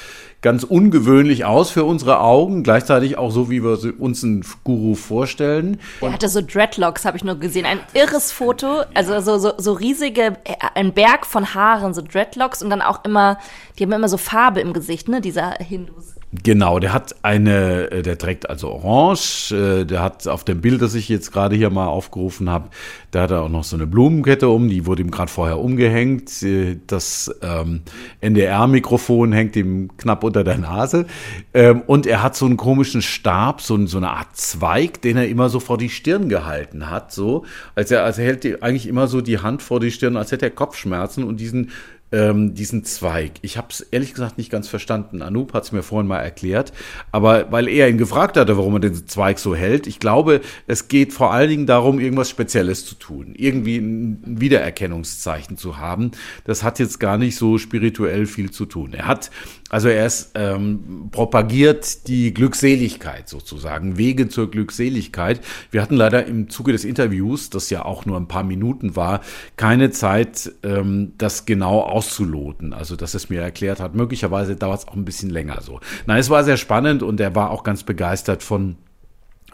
ganz 0.42 0.64
ungewöhnlich 0.64 1.46
aus 1.46 1.70
für 1.70 1.84
unsere 1.84 2.20
Augen, 2.20 2.64
gleichzeitig 2.64 3.18
auch 3.18 3.32
so, 3.32 3.50
wie 3.50 3.64
wir 3.64 4.00
uns 4.00 4.24
einen 4.24 4.46
Guru 4.64 4.96
vorstellen. 4.96 5.80
Er 6.02 6.14
hatte 6.14 6.30
so 6.30 6.42
Dreadlocks, 6.42 7.06
habe 7.06 7.18
ich 7.18 7.24
nur 7.24 7.36
gesehen. 7.36 7.66
Ein 7.66 7.80
irres 7.94 8.32
Foto, 8.32 8.84
also 8.94 9.20
so, 9.20 9.38
so, 9.38 9.54
so 9.58 9.74
riesige, 9.74 10.38
äh, 10.46 10.56
ein 10.76 10.94
Berg 10.94 11.26
von 11.26 11.54
Haaren, 11.54 11.94
so 11.94 12.02
Dreadlocks 12.02 12.62
und 12.62 12.70
dann 12.70 12.82
auch 12.82 13.04
immer, 13.04 13.38
die 13.78 13.84
haben 13.84 13.92
immer 13.92 14.10
so 14.10 14.18
Farbe 14.18 14.62
im 14.62 14.74
Gesicht, 14.74 15.10
ne, 15.10 15.20
dieser 15.20 15.56
Hindus. 15.56 16.19
Genau, 16.32 16.78
der 16.78 16.94
hat 16.94 17.16
eine, 17.24 17.90
äh, 17.90 18.02
der 18.04 18.20
trägt 18.20 18.52
also 18.52 18.70
orange, 18.70 19.52
äh, 19.52 19.84
der 19.84 20.04
hat 20.04 20.28
auf 20.28 20.44
dem 20.44 20.62
Bild, 20.62 20.80
das 20.80 20.94
ich 20.94 21.10
jetzt 21.10 21.32
gerade 21.32 21.56
hier 21.56 21.72
mal 21.72 21.88
aufgerufen 21.88 22.52
habe, 22.52 22.70
da 23.10 23.24
hat 23.24 23.32
er 23.32 23.42
auch 23.42 23.50
noch 23.50 23.64
so 23.64 23.76
eine 23.76 23.88
Blumenkette 23.88 24.48
um, 24.48 24.70
die 24.70 24.86
wurde 24.86 25.02
ihm 25.02 25.10
gerade 25.10 25.32
vorher 25.32 25.58
umgehängt. 25.58 26.44
Äh, 26.44 26.78
das 26.86 27.34
ähm, 27.42 27.82
NDR-Mikrofon 28.22 29.32
hängt 29.32 29.56
ihm 29.56 29.90
knapp 29.98 30.24
unter 30.24 30.44
der 30.44 30.60
Nase. 30.60 31.08
Ähm, 31.56 31.82
und 31.88 32.06
er 32.06 32.22
hat 32.22 32.36
so 32.36 32.46
einen 32.46 32.58
komischen 32.58 33.02
Stab, 33.02 33.62
so, 33.62 33.84
so 33.88 33.98
eine 33.98 34.12
Art 34.12 34.36
Zweig, 34.38 35.02
den 35.02 35.18
er 35.18 35.28
immer 35.28 35.50
so 35.50 35.60
vor 35.60 35.80
die 35.80 35.90
Stirn 35.90 36.30
gehalten 36.30 36.92
hat, 36.92 37.12
so, 37.12 37.44
als 37.74 37.90
er, 37.90 38.04
als 38.04 38.20
er 38.20 38.26
hält 38.26 38.62
eigentlich 38.62 38.88
immer 38.88 39.08
so 39.08 39.22
die 39.22 39.40
Hand 39.40 39.64
vor 39.64 39.80
die 39.80 39.90
Stirn, 39.90 40.16
als 40.16 40.32
hätte 40.32 40.46
er 40.46 40.52
Kopfschmerzen 40.52 41.24
und 41.24 41.40
diesen 41.40 41.72
ähm, 42.12 42.56
diesen 42.56 42.84
Zweig. 42.84 43.34
Ich 43.42 43.58
habe 43.58 43.68
es 43.70 43.82
ehrlich 43.82 44.14
gesagt 44.14 44.38
nicht 44.38 44.50
ganz 44.50 44.68
verstanden. 44.68 45.22
Anoop 45.22 45.54
hat 45.54 45.64
es 45.64 45.72
mir 45.72 45.84
vorhin 45.84 46.08
mal 46.08 46.20
erklärt, 46.20 46.74
aber 47.12 47.52
weil 47.52 47.68
er 47.68 47.90
ihn 47.90 47.98
gefragt 47.98 48.38
hatte, 48.38 48.58
warum 48.58 48.76
er 48.76 48.80
den 48.80 49.08
Zweig 49.08 49.40
so 49.40 49.56
hält, 49.56 49.88
ich 49.88 50.00
glaube, 50.00 50.42
es 50.68 50.88
geht 50.88 51.14
vor 51.14 51.32
allen 51.32 51.50
Dingen 51.50 51.66
darum, 51.66 52.00
irgendwas 52.00 52.30
Spezielles 52.30 52.86
zu 52.86 52.96
tun, 52.96 53.34
irgendwie 53.38 53.78
ein 53.78 54.42
Wiedererkennungszeichen 54.42 55.58
zu 55.58 55.78
haben. 55.78 56.12
Das 56.46 56.64
hat 56.64 56.80
jetzt 56.80 57.00
gar 57.00 57.18
nicht 57.18 57.36
so 57.36 57.58
spirituell 57.58 58.26
viel 58.26 58.52
zu 58.52 58.66
tun. 58.66 58.94
Er 58.94 59.08
hat 59.08 59.30
also 59.70 59.88
er 59.88 60.08
ist, 60.08 60.32
ähm, 60.34 61.10
propagiert 61.12 62.08
die 62.08 62.34
Glückseligkeit 62.34 63.30
sozusagen, 63.30 63.98
Wege 63.98 64.28
zur 64.28 64.50
Glückseligkeit. 64.50 65.42
Wir 65.70 65.84
hatten 65.84 65.96
leider 65.96 66.26
im 66.26 66.50
Zuge 66.50 66.72
des 66.72 66.84
Interviews, 66.84 67.52
das 67.52 67.70
ja 67.70 67.86
auch 67.86 68.06
nur 68.06 68.18
ein 68.18 68.28
paar 68.28 68.44
Minuten 68.44 68.96
war, 68.96 69.22
keine 69.58 69.92
Zeit, 69.92 70.52
ähm, 70.64 71.14
das 71.20 71.46
genau 71.46 71.82
auszuloten. 72.00 72.74
Also 72.74 72.96
dass 72.96 73.14
es 73.14 73.30
mir 73.30 73.42
erklärt 73.42 73.80
hat. 73.80 73.94
Möglicherweise 73.94 74.56
dauert 74.56 74.80
es 74.80 74.88
auch 74.88 74.96
ein 74.96 75.06
bisschen 75.06 75.30
länger 75.30 75.62
so. 75.62 75.80
Nein, 76.06 76.20
es 76.20 76.30
war 76.30 76.44
sehr 76.44 76.58
spannend 76.58 77.04
und 77.04 77.20
er 77.20 77.36
war 77.36 77.52
auch 77.52 77.64
ganz 77.64 77.84
begeistert 77.84 78.44
von 78.44 78.78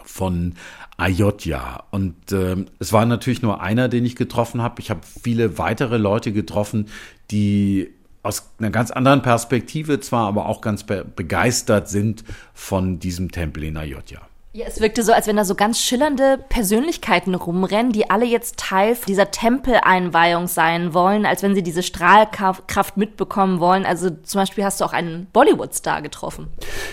von 0.04 0.54
Ayodhya. 0.98 1.84
Und 1.90 2.32
äh, 2.32 2.58
es 2.80 2.94
war 2.94 3.06
natürlich 3.06 3.42
nur 3.42 3.62
einer, 3.62 3.90
den 3.90 4.06
ich 4.06 4.16
getroffen 4.16 4.62
habe. 4.62 4.80
Ich 4.80 4.92
habe 4.92 5.02
viele 5.04 5.58
weitere 5.58 5.98
Leute 5.98 6.32
getroffen, 6.32 6.88
die 7.32 7.90
aus 8.22 8.52
einer 8.60 8.70
ganz 8.70 8.92
anderen 8.92 9.24
Perspektive 9.24 10.00
zwar, 10.00 10.28
aber 10.28 10.46
auch 10.46 10.62
ganz 10.62 10.84
be 10.84 11.04
begeistert 11.04 11.90
sind 11.90 12.24
von 12.54 13.00
diesem 13.00 13.32
Tempel 13.32 13.64
in 13.64 13.78
Ayodhya. 13.78 14.22
Ja, 14.56 14.68
es 14.68 14.80
wirkte 14.80 15.04
so, 15.04 15.12
als 15.12 15.28
wenn 15.28 15.36
da 15.36 15.44
so 15.44 15.54
ganz 15.54 15.82
schillernde 15.82 16.40
Persönlichkeiten 16.48 17.36
rumrennen, 17.36 17.92
die 17.92 18.10
alle 18.10 18.24
jetzt 18.24 18.56
Teil 18.56 18.96
dieser 19.06 19.30
Tempeleinweihung 19.30 20.48
sein 20.48 20.94
wollen, 20.94 21.26
als 21.26 21.44
wenn 21.44 21.56
sie 21.56 21.62
diese 21.62 21.84
Strahlkraft 21.84 22.96
mitbekommen 22.96 23.60
wollen. 23.60 23.86
Also 23.86 24.10
zum 24.10 24.40
Beispiel 24.40 24.64
hast 24.64 24.80
du 24.80 24.86
auch 24.86 24.94
einen 24.94 25.28
Bollywood-Star 25.34 26.02
getroffen. 26.02 26.48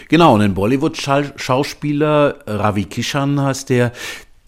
Genau, 0.08 0.34
einen 0.34 0.54
Bollywood-Schauspieler, 0.54 2.38
Ravi 2.48 2.86
Kishan 2.86 3.40
heißt 3.40 3.68
der, 3.68 3.92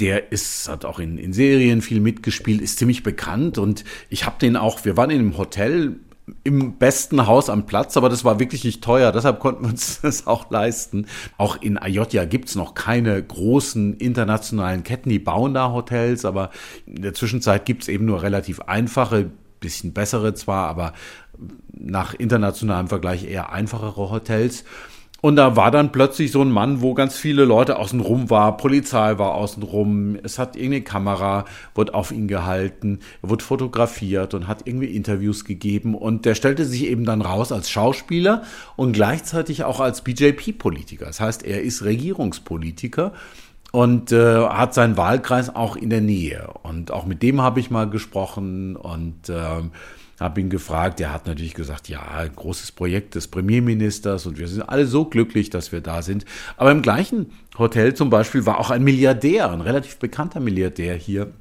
der 0.01 0.33
ist, 0.33 0.69
hat 0.69 0.85
auch 0.85 0.99
in, 0.99 1.17
in 1.17 1.33
Serien 1.33 1.83
viel 1.83 2.01
mitgespielt, 2.01 2.61
ist 2.61 2.81
ziemlich 2.81 3.05
bekannt 3.05 3.59
und 3.59 3.85
ich 4.09 4.27
habe 4.27 4.41
den 4.41 4.57
auch, 4.57 4.85
wir 4.85 4.97
waren 4.97 5.11
in 5.11 5.21
einem 5.21 5.39
Hotel 5.39 6.01
im 6.43 6.79
besten 6.79 7.27
Haus 7.27 7.51
am 7.51 7.67
Platz, 7.67 7.97
aber 7.97 8.09
das 8.09 8.25
war 8.25 8.41
wirklich 8.41 8.65
nicht 8.65 8.83
teuer, 8.83 9.13
deshalb 9.13 9.41
konnten 9.41 9.65
wir 9.65 9.71
uns 9.71 10.01
das 10.03 10.27
auch 10.27 10.51
leisten. 10.51 11.07
Auch 11.37 11.61
in 11.61 11.79
Ayodhya 11.79 12.25
gibt's 12.25 12.55
noch 12.55 12.75
keine 12.75 13.23
großen 13.23 13.95
internationalen 13.99 14.85
Ketten, 14.85 15.11
die 15.11 15.19
bauen 15.19 15.55
da 15.55 15.73
Hotels, 15.73 16.25
aber 16.25 16.51
in 16.87 17.03
der 17.03 17.15
Zwischenzeit 17.15 17.67
gibt's 17.67 17.89
eben 17.89 18.07
nur 18.07 18.23
relativ 18.23 18.61
einfache, 18.61 19.31
bisschen 19.61 19.93
bessere 19.93 20.35
zwar, 20.35 20.69
aber 20.69 20.93
nach 21.73 22.15
internationalem 22.15 22.89
Vergleich 22.89 23.25
eher 23.25 23.53
einfachere 23.53 24.11
Hotels. 24.11 24.65
Und 25.25 25.37
da 25.37 25.57
war 25.57 25.71
dann 25.71 25.91
plötzlich 25.91 26.33
so 26.33 26.43
ein 26.43 26.51
Mann, 26.51 26.83
wo 26.83 26.93
ganz 26.93 27.17
viele 27.17 27.47
Leute 27.47 27.79
außenrum 27.79 28.29
war, 28.29 28.59
Polizei 28.59 29.17
war 29.17 29.33
außenrum, 29.33 30.19
es 30.23 30.39
hat 30.39 30.55
irgendeine 30.55 30.83
Kamera, 30.83 31.47
wurde 31.75 31.95
auf 31.95 32.13
ihn 32.13 32.29
gehalten, 32.29 32.99
er 33.23 33.31
wurde 33.31 33.43
fotografiert 33.43 34.35
und 34.35 34.49
hat 34.49 34.67
irgendwie 34.67 34.95
Interviews 34.95 35.47
gegeben 35.47 35.95
und 35.95 36.27
der 36.27 36.35
stellte 36.35 36.67
sich 36.67 36.85
eben 36.85 37.07
dann 37.07 37.23
raus 37.23 37.53
als 37.53 37.71
Schauspieler 37.71 38.43
und 38.77 38.93
gleichzeitig 38.93 39.65
auch 39.65 39.81
als 39.81 40.03
BJP-Politiker. 40.03 41.07
Das 41.07 41.21
heißt, 41.21 41.43
er 41.43 41.63
ist 41.63 41.85
Regierungspolitiker 41.85 43.15
und 43.73 44.13
äh, 44.13 44.47
hat 44.47 44.75
seinen 44.75 44.99
Wahlkreis 44.99 45.57
auch 45.57 45.77
in 45.77 45.89
der 45.89 46.03
Nähe. 46.03 46.51
Und 46.65 46.91
auch 46.91 47.07
mit 47.07 47.23
dem 47.23 47.41
habe 47.41 47.61
ich 47.61 47.71
mal 47.71 47.89
gesprochen 47.89 48.77
und 48.77 49.31
äh, 49.31 49.63
habe 50.21 50.41
ihn 50.41 50.51
gefragt. 50.51 51.01
Er 51.01 51.13
hat 51.13 51.27
natürlich 51.27 51.55
gesagt, 51.55 51.89
ja, 51.89 52.25
großes 52.27 52.73
Projekt 52.73 53.15
des 53.15 53.29
Premierministers 53.29 54.27
und 54.27 54.39
wir 54.39 54.49
sind 54.49 54.63
alle 54.63 54.87
so 54.87 55.05
glücklich, 55.05 55.51
dass 55.51 55.73
wir 55.73 55.81
da 55.81 56.03
sind. 56.03 56.25
Aber 56.57 56.71
im 56.71 56.83
gleichen 56.83 57.33
Hotel 57.59 57.95
zum 57.95 58.11
Beispiel 58.11 58.47
war 58.47 58.59
auch 58.59 58.71
ein 58.71 58.85
Milliardär, 58.85 59.51
ein 59.51 59.61
relativ 59.61 59.99
bekannter 59.99 60.41
Milliardär 60.41 60.95
hier 60.95 61.33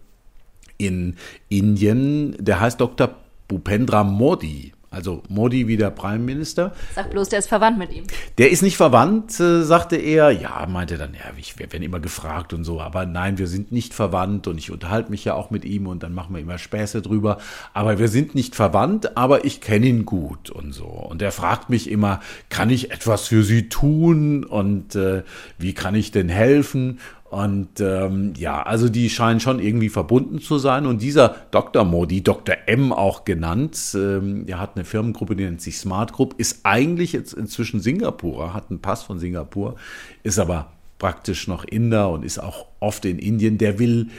in 0.77 1.15
Indien. 1.49 2.35
Der 2.39 2.59
heißt 2.59 2.79
Dr. 2.79 3.15
Bhupendra 3.47 4.03
Modi. 4.03 4.73
Also 4.93 5.23
Modi 5.27 5.67
wie 5.67 5.77
der 5.77 5.89
Prime 5.89 6.19
Minister. 6.19 6.73
Sag 6.95 7.09
bloß, 7.09 7.29
der 7.29 7.39
ist 7.39 7.47
verwandt 7.47 7.77
mit 7.77 7.91
ihm. 7.91 8.05
Der 8.37 8.51
ist 8.51 8.61
nicht 8.61 8.77
verwandt, 8.77 9.39
äh, 9.39 9.63
sagte 9.63 9.95
er. 9.95 10.31
Ja, 10.31 10.65
meinte 10.69 10.97
dann, 10.97 11.13
ja, 11.13 11.31
ich 11.37 11.57
werde 11.59 11.77
immer 11.77 11.99
gefragt 11.99 12.53
und 12.53 12.63
so. 12.63 12.79
Aber 12.79 13.05
nein, 13.05 13.37
wir 13.37 13.47
sind 13.47 13.71
nicht 13.71 13.93
verwandt 13.93 14.47
und 14.47 14.57
ich 14.57 14.71
unterhalte 14.71 15.09
mich 15.09 15.25
ja 15.25 15.33
auch 15.33 15.49
mit 15.49 15.65
ihm 15.65 15.87
und 15.87 16.03
dann 16.03 16.13
machen 16.13 16.35
wir 16.35 16.41
immer 16.41 16.57
Späße 16.57 17.01
drüber. 17.01 17.39
Aber 17.73 17.99
wir 17.99 18.07
sind 18.07 18.35
nicht 18.35 18.55
verwandt, 18.55 19.17
aber 19.17 19.45
ich 19.45 19.61
kenne 19.61 19.87
ihn 19.87 20.05
gut 20.05 20.49
und 20.49 20.71
so. 20.73 20.85
Und 20.85 21.21
er 21.21 21.31
fragt 21.31 21.69
mich 21.69 21.89
immer, 21.89 22.19
kann 22.49 22.69
ich 22.69 22.91
etwas 22.91 23.27
für 23.27 23.43
Sie 23.43 23.69
tun 23.69 24.43
und 24.43 24.95
äh, 24.95 25.23
wie 25.57 25.73
kann 25.73 25.95
ich 25.95 26.11
denn 26.11 26.29
helfen? 26.29 26.99
Und 27.33 27.79
ähm, 27.79 28.33
ja, 28.37 28.61
also 28.61 28.89
die 28.89 29.09
scheinen 29.09 29.39
schon 29.39 29.59
irgendwie 29.59 29.89
verbunden 29.89 30.39
zu 30.39 30.59
sein. 30.59 30.85
Und 30.85 31.01
dieser 31.01 31.35
Dr. 31.49 31.83
Modi, 31.83 32.21
Dr. 32.21 32.55
M 32.67 32.93
auch 32.93 33.25
genannt, 33.25 33.75
ähm, 33.95 34.43
er 34.45 34.59
hat 34.59 34.75
eine 34.75 34.85
Firmengruppe, 34.85 35.35
die 35.35 35.43
nennt 35.43 35.59
sich 35.59 35.79
Smart 35.79 36.13
Group, 36.13 36.35
ist 36.37 36.59
eigentlich 36.61 37.11
jetzt 37.11 37.33
inzwischen 37.33 37.79
Singapurer, 37.79 38.53
hat 38.53 38.69
einen 38.69 38.81
Pass 38.81 39.01
von 39.01 39.17
Singapur, 39.17 39.77
ist 40.21 40.37
aber 40.37 40.73
praktisch 40.99 41.47
noch 41.47 41.65
Inder 41.65 42.11
und 42.11 42.23
ist 42.23 42.37
auch 42.37 42.67
oft 42.79 43.03
in 43.03 43.17
Indien. 43.17 43.57
Der 43.57 43.79
will 43.79 44.09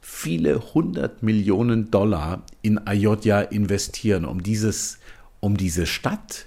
viele 0.00 0.72
hundert 0.72 1.22
Millionen 1.22 1.90
Dollar 1.90 2.44
in 2.62 2.78
Ayodhya 2.78 3.42
investieren, 3.42 4.24
um 4.24 4.42
dieses, 4.42 5.00
um 5.40 5.58
diese 5.58 5.84
Stadt 5.84 6.46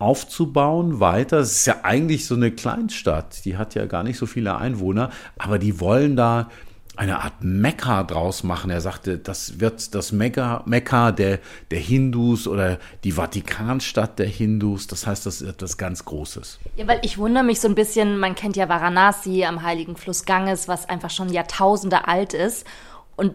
aufzubauen 0.00 0.98
weiter. 1.00 1.38
Es 1.38 1.52
ist 1.52 1.66
ja 1.66 1.76
eigentlich 1.82 2.26
so 2.26 2.34
eine 2.34 2.50
Kleinstadt, 2.50 3.44
die 3.44 3.56
hat 3.56 3.74
ja 3.74 3.86
gar 3.86 4.02
nicht 4.02 4.18
so 4.18 4.26
viele 4.26 4.56
Einwohner, 4.56 5.10
aber 5.38 5.58
die 5.58 5.80
wollen 5.80 6.16
da 6.16 6.48
eine 6.96 7.20
Art 7.20 7.42
Mekka 7.42 8.02
draus 8.02 8.42
machen. 8.42 8.70
Er 8.70 8.82
sagte, 8.82 9.16
das 9.16 9.58
wird 9.58 9.94
das 9.94 10.12
Mekka, 10.12 10.62
Mekka 10.66 11.12
der, 11.12 11.38
der 11.70 11.78
Hindus 11.78 12.46
oder 12.46 12.78
die 13.04 13.12
Vatikanstadt 13.12 14.18
der 14.18 14.26
Hindus. 14.26 14.86
Das 14.86 15.06
heißt, 15.06 15.24
das 15.24 15.42
wird 15.42 15.62
das 15.62 15.78
ganz 15.78 16.04
Großes. 16.04 16.58
Ja, 16.76 16.86
weil 16.86 17.00
ich 17.02 17.16
wundere 17.16 17.42
mich 17.42 17.60
so 17.60 17.68
ein 17.68 17.74
bisschen, 17.74 18.18
man 18.18 18.34
kennt 18.34 18.56
ja 18.56 18.68
Varanasi 18.68 19.44
am 19.44 19.62
heiligen 19.62 19.96
Fluss 19.96 20.26
Ganges, 20.26 20.68
was 20.68 20.88
einfach 20.90 21.08
schon 21.10 21.32
Jahrtausende 21.32 22.06
alt 22.06 22.34
ist. 22.34 22.66
Und 23.16 23.34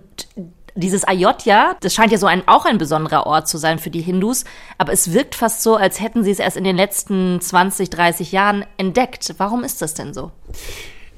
Dieses 0.78 1.06
Ayodhya, 1.06 1.78
das 1.80 1.94
scheint 1.94 2.12
ja 2.12 2.18
so 2.18 2.28
ein, 2.28 2.46
auch 2.48 2.66
ein 2.66 2.78
besonderer 2.78 3.26
Ort 3.26 3.48
zu 3.48 3.58
sein 3.58 3.80
für 3.80 3.90
die 3.90 4.02
Hindus, 4.02 4.44
aber 4.78 4.92
es 4.92 5.14
wirkt 5.14 5.34
fast 5.34 5.64
so, 5.64 5.78
als 5.78 6.02
hätten 6.02 6.24
sie 6.24 6.32
es 6.32 6.40
erst 6.40 6.58
in 6.58 6.66
den 6.66 6.76
letzten 6.76 7.40
20, 7.40 7.90
30 7.90 8.34
Jahren 8.34 8.66
entdeckt. 8.78 9.36
Warum 9.38 9.64
ist 9.64 9.82
das 9.82 9.94
denn 9.94 10.14
so? 10.14 10.32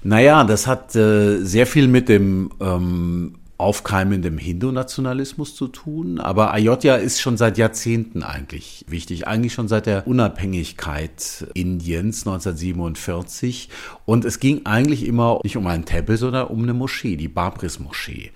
Naja, 0.04 0.43
das 0.43 0.67
hat 0.67 0.96
äh, 0.96 1.39
sehr 1.43 1.65
viel 1.65 1.88
mit 1.88 2.08
dem 2.08 2.52
ähm, 2.62 3.39
aufkeimendem 3.58 4.38
Hindu-Nationalismus 4.38 5.56
zu 5.56 5.67
tun. 5.67 6.20
Aber 6.20 6.54
Ayodhya 6.54 6.96
ist 6.96 7.20
schon 7.20 7.38
seit 7.38 7.58
Jahrzehnten 7.58 8.22
eigentlich 8.22 8.86
wichtig, 8.88 9.28
eigentlich 9.28 9.54
schon 9.54 9.67
seit 9.67 9.88
der 9.88 10.08
Unabhängigkeit 10.08 11.48
Indiens 11.56 12.28
1947. 12.28 13.70
Und 14.06 14.26
es 14.26 14.39
ging 14.39 14.65
eigentlich 14.65 15.06
immer 15.08 15.39
nicht 15.43 15.58
um 15.58 15.65
einen 15.65 15.86
Tempel, 15.86 16.17
sondern 16.17 16.48
um 16.48 16.62
eine 16.62 16.74
Moschee, 16.74 17.15
die 17.15 17.28
Babris-Moschee 17.28 18.32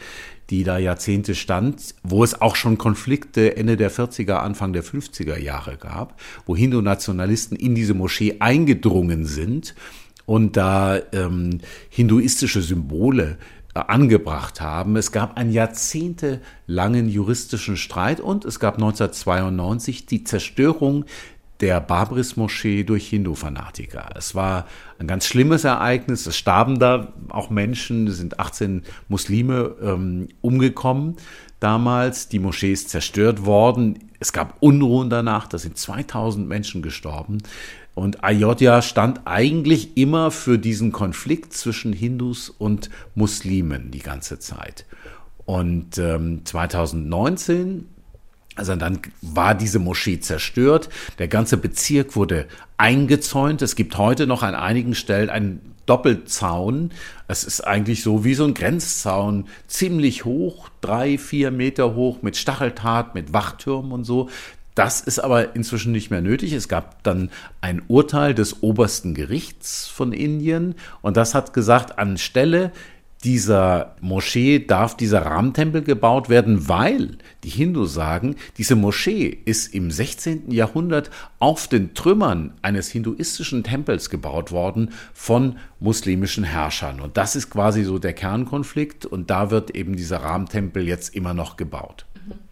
die 0.52 0.64
da 0.64 0.78
Jahrzehnte 0.78 1.34
stand, 1.34 1.96
wo 2.04 2.24
es 2.24 2.40
auch 2.42 2.56
schon 2.56 2.78
Konflikte 2.78 3.56
Ende 3.56 3.78
der 3.78 3.90
40er, 3.90 4.34
Anfang 4.34 4.74
der 4.74 4.84
50er 4.84 5.40
Jahre 5.40 5.78
gab, 5.78 6.20
wo 6.46 6.56
Hindu-Nationalisten 6.56 7.56
in 7.56 7.74
diese 7.74 7.94
Moschee 7.94 8.36
eingedrungen 8.40 9.26
sind 9.26 9.74
und 10.26 10.58
da 10.58 11.00
ähm, 11.14 11.60
hinduistische 11.90 12.62
Symbole 12.62 13.38
angebracht 13.74 14.60
haben. 14.60 14.98
Es 14.98 15.14
gab 15.14 15.38
einen 15.38 15.54
jahrzehntelangen 15.54 17.08
juristischen 17.08 17.78
Streit 17.78 18.20
und 18.20 18.44
es 18.44 18.60
gab 18.60 18.74
1992 18.76 20.06
die 20.06 20.26
Zerstörung 20.26 21.06
der 21.62 21.80
Babris-Moschee 21.80 22.84
durch 22.84 23.08
Hindu-Fanatiker. 23.08 24.10
Es 24.16 24.36
war 24.36 24.66
ein 25.00 25.08
ganz 25.08 25.26
schlimmes 25.26 25.64
Ereignis. 25.64 26.26
Es 26.26 26.36
starben 26.38 26.80
da 26.80 27.14
auch 27.30 27.50
Menschen, 27.50 28.08
es 28.08 28.18
sind 28.18 28.40
18 28.40 28.84
Muslime 29.08 29.76
ähm, 29.82 30.28
umgekommen 30.42 31.18
damals. 31.60 32.28
Die 32.28 32.40
Moschee 32.40 32.74
ist 32.74 32.90
zerstört 32.90 33.46
worden. 33.46 34.00
Es 34.20 34.34
gab 34.34 34.58
Unruhen 34.60 35.10
danach, 35.10 35.48
da 35.48 35.58
sind 35.58 35.78
2000 35.78 36.48
Menschen 36.48 36.82
gestorben. 36.82 37.40
Und 37.94 38.24
Ayodhya 38.24 38.82
stand 38.82 39.22
eigentlich 39.26 39.98
immer 39.98 40.32
für 40.32 40.58
diesen 40.58 40.92
Konflikt 40.92 41.54
zwischen 41.54 41.94
Hindus 41.94 42.50
und 42.50 42.90
Muslimen 43.16 43.92
die 43.92 44.00
ganze 44.00 44.40
Zeit. 44.40 44.86
Und 45.46 45.98
ähm, 45.98 46.46
2019, 46.46 47.88
also 48.56 48.76
dann 48.76 49.00
war 49.22 49.56
diese 49.56 49.80
Moschee 49.80 50.20
zerstört, 50.20 50.90
der 51.20 51.28
ganze 51.28 51.58
Bezirk 51.58 52.16
wurde 52.16 52.48
eingezäunt. 52.78 53.62
Es 53.62 53.76
gibt 53.76 53.98
heute 53.98 54.28
noch 54.28 54.44
an 54.44 54.56
einigen 54.56 54.94
Stellen 54.94 55.30
einen 55.30 55.76
Doppelzaun. 55.86 56.92
Es 57.28 57.44
ist 57.44 57.62
eigentlich 57.62 58.04
so 58.04 58.24
wie 58.24 58.34
so 58.34 58.44
ein 58.44 58.54
Grenzzaun, 58.54 59.48
ziemlich 59.68 60.26
hoch, 60.26 60.70
drei, 60.82 61.18
vier 61.18 61.52
Meter 61.52 61.96
hoch, 61.96 62.22
mit 62.22 62.38
Stacheltat, 62.38 63.16
mit 63.16 63.34
Wachtürmen 63.34 63.92
und 63.92 64.04
so. 64.04 64.30
Das 64.76 65.02
ist 65.02 65.20
aber 65.20 65.56
inzwischen 65.56 65.92
nicht 65.92 66.12
mehr 66.12 66.22
nötig. 66.22 66.54
Es 66.54 66.68
gab 66.68 67.04
dann 67.04 67.30
ein 67.60 67.82
Urteil 67.88 68.34
des 68.34 68.64
obersten 68.64 69.14
Gerichts 69.14 69.88
von 69.88 70.14
Indien 70.14 70.76
und 71.02 71.18
das 71.18 71.36
hat 71.36 71.54
gesagt, 71.54 72.00
anstelle 72.00 72.72
dieser 73.24 73.96
Moschee 74.02 74.66
darf 74.66 74.98
dieser 74.98 75.26
Rahmentempel 75.26 75.84
gebaut 75.84 76.30
werden, 76.30 76.68
weil 76.68 77.18
die 77.44 77.50
Hindus 77.50 77.94
sagen, 77.94 78.36
diese 78.58 78.76
Moschee 78.76 79.38
ist 79.46 79.74
im 79.74 79.92
16. 79.92 80.52
Jahrhundert 80.52 81.12
auf 81.40 81.68
den 81.68 81.94
Trümmern 81.94 82.54
eines 82.62 82.90
hinduistischen 82.90 83.64
Tempels 83.64 84.10
gebaut 84.10 84.52
worden 84.52 84.90
von 85.14 85.58
muslimischen 85.80 86.44
Herrschern. 86.44 87.00
Und 87.00 87.18
das 87.18 87.36
ist 87.36 87.50
quasi 87.50 87.84
so 87.84 88.00
der 88.00 88.14
Kernkonflikt 88.14 89.06
und 89.06 89.30
da 89.30 89.52
wird 89.52 89.72
eben 89.72 89.96
dieser 89.96 90.18
Rahmentempel 90.18 90.88
jetzt 90.88 91.16
immer 91.16 91.34
noch 91.34 91.58
gebaut. 91.58 92.06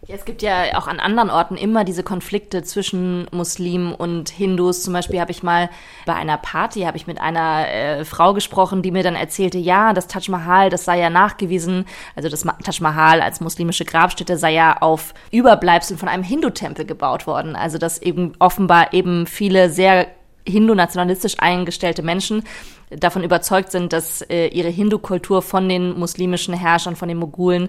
Ja, 0.06 0.14
es 0.14 0.24
gibt 0.24 0.42
ja 0.42 0.78
auch 0.78 0.86
an 0.86 0.98
anderen 0.98 1.30
Orten 1.30 1.56
immer 1.56 1.84
diese 1.84 2.02
Konflikte 2.02 2.62
zwischen 2.62 3.26
Muslimen 3.32 3.94
und 3.94 4.30
Hindus. 4.30 4.82
Zum 4.82 4.92
Beispiel 4.92 5.20
habe 5.20 5.30
ich 5.30 5.42
mal 5.42 5.70
bei 6.06 6.14
einer 6.14 6.36
Party 6.36 6.82
habe 6.82 6.96
ich 6.96 7.06
mit 7.06 7.20
einer 7.20 7.68
äh, 7.68 8.04
Frau 8.04 8.34
gesprochen, 8.34 8.82
die 8.82 8.90
mir 8.90 9.02
dann 9.02 9.14
erzählte, 9.14 9.58
ja, 9.58 9.92
das 9.92 10.06
Taj 10.06 10.30
Mahal, 10.30 10.70
das 10.70 10.84
sei 10.84 10.98
ja 10.98 11.10
nachgewiesen, 11.10 11.84
also 12.16 12.28
das 12.28 12.42
Taj 12.42 12.80
Mahal 12.80 13.20
als 13.20 13.40
muslimische 13.40 13.84
Grabstätte 13.84 14.36
sei 14.36 14.52
ja 14.52 14.78
auf 14.78 15.14
Überbleibseln 15.30 15.98
von 15.98 16.08
einem 16.08 16.24
Hindu-Tempel 16.24 16.84
gebaut 16.84 17.26
worden. 17.26 17.54
Also 17.54 17.78
dass 17.78 18.00
eben 18.00 18.32
offenbar 18.38 18.92
eben 18.92 19.26
viele 19.26 19.70
sehr 19.70 20.06
hindu-nationalistisch 20.46 21.36
eingestellte 21.38 22.02
Menschen 22.02 22.44
davon 22.90 23.22
überzeugt 23.22 23.70
sind, 23.70 23.92
dass 23.92 24.22
äh, 24.22 24.48
ihre 24.48 24.68
Hindu-Kultur 24.68 25.42
von 25.42 25.68
den 25.68 25.98
muslimischen 25.98 26.54
Herrschern, 26.54 26.96
von 26.96 27.08
den 27.08 27.18
Mogulen 27.18 27.68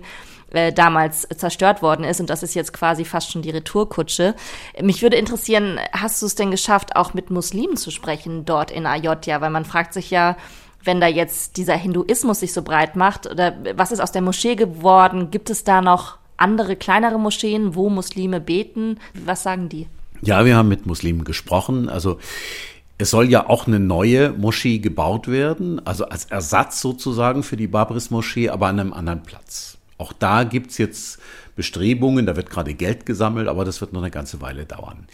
äh, 0.51 0.71
damals 0.71 1.27
zerstört 1.35 1.81
worden 1.81 2.03
ist. 2.03 2.19
Und 2.19 2.29
das 2.29 2.43
ist 2.43 2.53
jetzt 2.53 2.73
quasi 2.73 3.05
fast 3.05 3.31
schon 3.31 3.41
die 3.41 3.49
Retourkutsche. 3.49 4.35
Mich 4.81 5.01
würde 5.01 5.17
interessieren, 5.17 5.79
hast 5.91 6.21
du 6.21 6.25
es 6.25 6.35
denn 6.35 6.51
geschafft, 6.51 6.95
auch 6.95 7.13
mit 7.13 7.29
Muslimen 7.29 7.77
zu 7.77 7.91
sprechen 7.91 8.45
dort 8.45 8.71
in 8.71 8.85
Ayodhya? 8.85 9.41
Weil 9.41 9.49
man 9.49 9.65
fragt 9.65 9.93
sich 9.93 10.11
ja, 10.11 10.37
wenn 10.83 10.99
da 11.01 11.07
jetzt 11.07 11.57
dieser 11.57 11.75
Hinduismus 11.75 12.39
sich 12.39 12.53
so 12.53 12.61
breit 12.61 12.95
macht, 12.95 13.27
oder 13.27 13.55
was 13.75 13.91
ist 13.91 13.99
aus 13.99 14.11
der 14.11 14.21
Moschee 14.21 14.55
geworden? 14.55 15.31
Gibt 15.31 15.49
es 15.49 15.63
da 15.63 15.81
noch 15.81 16.17
andere 16.37 16.75
kleinere 16.75 17.19
Moscheen, 17.19 17.75
wo 17.75 17.89
Muslime 17.89 18.39
beten? 18.41 18.99
Was 19.13 19.43
sagen 19.43 19.69
die? 19.69 19.87
Ja, 20.21 20.45
wir 20.45 20.55
haben 20.55 20.69
mit 20.69 20.85
Muslimen 20.85 21.23
gesprochen. 21.23 21.89
Also 21.89 22.17
es 22.97 23.09
soll 23.09 23.29
ja 23.29 23.49
auch 23.49 23.67
eine 23.67 23.79
neue 23.79 24.31
Moschee 24.31 24.79
gebaut 24.79 25.27
werden, 25.27 25.85
also 25.85 26.05
als 26.05 26.25
Ersatz 26.25 26.81
sozusagen 26.81 27.41
für 27.41 27.57
die 27.57 27.67
Babris-Moschee, 27.67 28.49
aber 28.49 28.67
an 28.67 28.79
einem 28.79 28.93
anderen 28.93 29.23
Platz. 29.23 29.77
Auch 30.01 30.13
da 30.13 30.43
gibt 30.43 30.71
es 30.71 30.79
jetzt 30.79 31.19
Bestrebungen, 31.55 32.25
da 32.25 32.35
wird 32.35 32.49
gerade 32.49 32.73
Geld 32.73 33.05
gesammelt, 33.05 33.47
aber 33.47 33.65
das 33.65 33.81
wird 33.81 33.93
noch 33.93 34.01
eine 34.01 34.09
ganze 34.09 34.41
Weile 34.41 34.65
dauern. 34.65 35.05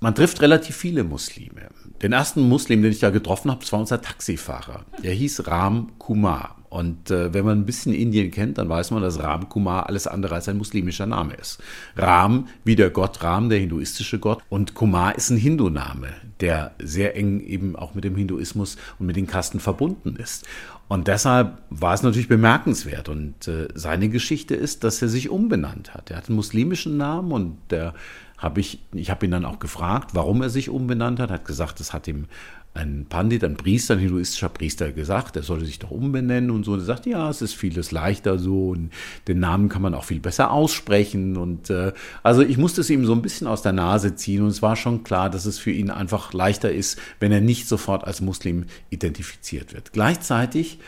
Man 0.00 0.16
trifft 0.16 0.42
relativ 0.42 0.74
viele 0.74 1.04
Muslime. 1.04 1.68
Den 2.02 2.12
ersten 2.12 2.48
Muslim, 2.48 2.82
den 2.82 2.90
ich 2.90 2.98
da 2.98 3.10
getroffen 3.10 3.52
habe, 3.52 3.60
das 3.60 3.70
war 3.70 3.78
unser 3.78 4.02
Taxifahrer. 4.02 4.84
Der 5.04 5.12
hieß 5.12 5.46
Ram 5.46 5.92
Kumar. 5.98 6.56
Und 6.70 7.10
äh, 7.10 7.34
wenn 7.34 7.44
man 7.44 7.58
ein 7.58 7.66
bisschen 7.66 7.92
Indien 7.92 8.30
kennt, 8.30 8.58
dann 8.58 8.68
weiß 8.68 8.92
man, 8.92 9.02
dass 9.02 9.20
Ram 9.20 9.48
Kumar 9.48 9.88
alles 9.88 10.06
andere 10.06 10.36
als 10.36 10.48
ein 10.48 10.56
muslimischer 10.56 11.04
Name 11.04 11.34
ist. 11.34 11.60
Ram 11.96 12.46
wie 12.64 12.76
der 12.76 12.90
Gott 12.90 13.22
Ram, 13.24 13.48
der 13.48 13.58
hinduistische 13.58 14.20
Gott. 14.20 14.40
Und 14.48 14.74
Kumar 14.74 15.16
ist 15.16 15.30
ein 15.30 15.36
Hindu-Name, 15.36 16.08
der 16.38 16.70
sehr 16.78 17.16
eng 17.16 17.40
eben 17.40 17.74
auch 17.74 17.94
mit 17.94 18.04
dem 18.04 18.14
Hinduismus 18.14 18.76
und 19.00 19.06
mit 19.06 19.16
den 19.16 19.26
Kasten 19.26 19.58
verbunden 19.58 20.14
ist. 20.14 20.46
Und 20.86 21.08
deshalb 21.08 21.58
war 21.70 21.94
es 21.94 22.04
natürlich 22.04 22.28
bemerkenswert. 22.28 23.08
Und 23.08 23.48
äh, 23.48 23.66
seine 23.74 24.08
Geschichte 24.08 24.54
ist, 24.54 24.84
dass 24.84 25.02
er 25.02 25.08
sich 25.08 25.28
umbenannt 25.28 25.94
hat. 25.94 26.10
Er 26.10 26.18
hat 26.18 26.28
einen 26.28 26.36
muslimischen 26.36 26.96
Namen 26.96 27.32
und 27.32 27.58
der 27.70 27.94
habe 28.38 28.60
ich, 28.60 28.80
ich 28.92 29.10
habe 29.10 29.26
ihn 29.26 29.32
dann 29.32 29.44
auch 29.44 29.58
gefragt, 29.58 30.10
warum 30.14 30.40
er 30.40 30.50
sich 30.50 30.70
umbenannt 30.70 31.20
hat. 31.20 31.30
Hat 31.30 31.44
gesagt, 31.44 31.78
das 31.78 31.92
hat 31.92 32.08
ihm 32.08 32.26
ein 32.72 33.06
Pandit, 33.08 33.42
ein 33.42 33.56
Priester, 33.56 33.94
ein 33.94 34.00
hinduistischer 34.00 34.48
Priester 34.48 34.92
gesagt, 34.92 35.34
er 35.34 35.42
solle 35.42 35.64
sich 35.64 35.80
doch 35.80 35.90
umbenennen 35.90 36.50
und 36.50 36.64
so. 36.64 36.72
Und 36.72 36.80
er 36.80 36.84
sagt, 36.84 37.06
ja, 37.06 37.28
es 37.28 37.42
ist 37.42 37.54
vieles 37.54 37.90
leichter 37.90 38.38
so 38.38 38.70
und 38.70 38.90
den 39.26 39.40
Namen 39.40 39.68
kann 39.68 39.82
man 39.82 39.94
auch 39.94 40.04
viel 40.04 40.20
besser 40.20 40.52
aussprechen. 40.52 41.36
Und 41.36 41.68
äh, 41.70 41.92
also 42.22 42.42
ich 42.42 42.58
musste 42.58 42.82
es 42.82 42.90
ihm 42.90 43.04
so 43.04 43.12
ein 43.12 43.22
bisschen 43.22 43.48
aus 43.48 43.62
der 43.62 43.72
Nase 43.72 44.14
ziehen 44.14 44.42
und 44.42 44.48
es 44.48 44.62
war 44.62 44.76
schon 44.76 45.02
klar, 45.02 45.30
dass 45.30 45.46
es 45.46 45.58
für 45.58 45.72
ihn 45.72 45.90
einfach 45.90 46.32
leichter 46.32 46.72
ist, 46.72 46.98
wenn 47.18 47.32
er 47.32 47.40
nicht 47.40 47.66
sofort 47.66 48.04
als 48.04 48.20
Muslim 48.20 48.66
identifiziert 48.90 49.74
wird. 49.74 49.92
Gleichzeitig 49.92 50.78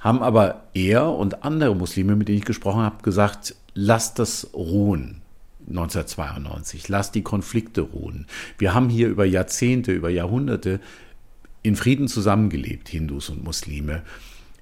haben 0.00 0.22
aber 0.22 0.68
er 0.72 1.10
und 1.10 1.44
andere 1.44 1.74
Muslime, 1.74 2.16
mit 2.16 2.28
denen 2.28 2.38
ich 2.38 2.44
gesprochen 2.44 2.80
habe, 2.80 3.02
gesagt, 3.02 3.54
lasst 3.74 4.18
das 4.18 4.48
ruhen. 4.54 5.20
1992. 5.68 6.88
Lasst 6.88 7.14
die 7.14 7.22
Konflikte 7.22 7.82
ruhen. 7.82 8.26
Wir 8.56 8.74
haben 8.74 8.88
hier 8.88 9.08
über 9.08 9.26
Jahrzehnte, 9.26 9.92
über 9.92 10.08
Jahrhunderte 10.08 10.80
in 11.62 11.76
Frieden 11.76 12.08
zusammengelebt, 12.08 12.88
Hindus 12.88 13.28
und 13.30 13.44
Muslime. 13.44 14.02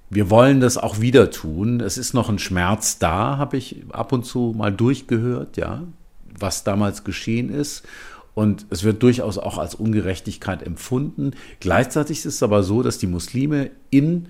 Wir 0.09 0.29
wollen 0.29 0.61
das 0.61 0.77
auch 0.77 1.01
wieder 1.01 1.31
tun. 1.31 1.81
Es 1.81 1.97
ist 1.97 2.13
noch 2.13 2.29
ein 2.29 2.39
Schmerz 2.39 2.97
da, 2.97 3.37
habe 3.37 3.57
ich 3.57 3.83
ab 3.91 4.13
und 4.13 4.25
zu 4.25 4.53
mal 4.57 4.71
durchgehört, 4.71 5.57
ja, 5.57 5.83
was 6.39 6.63
damals 6.63 7.03
geschehen 7.03 7.49
ist. 7.49 7.83
Und 8.33 8.67
es 8.69 8.83
wird 8.83 9.01
durchaus 9.03 9.37
auch 9.37 9.57
als 9.57 9.75
Ungerechtigkeit 9.75 10.61
empfunden. 10.61 11.31
Gleichzeitig 11.59 12.19
ist 12.19 12.25
es 12.35 12.43
aber 12.43 12.63
so, 12.63 12.83
dass 12.83 12.99
die 12.99 13.07
Muslime 13.07 13.71
in 13.89 14.27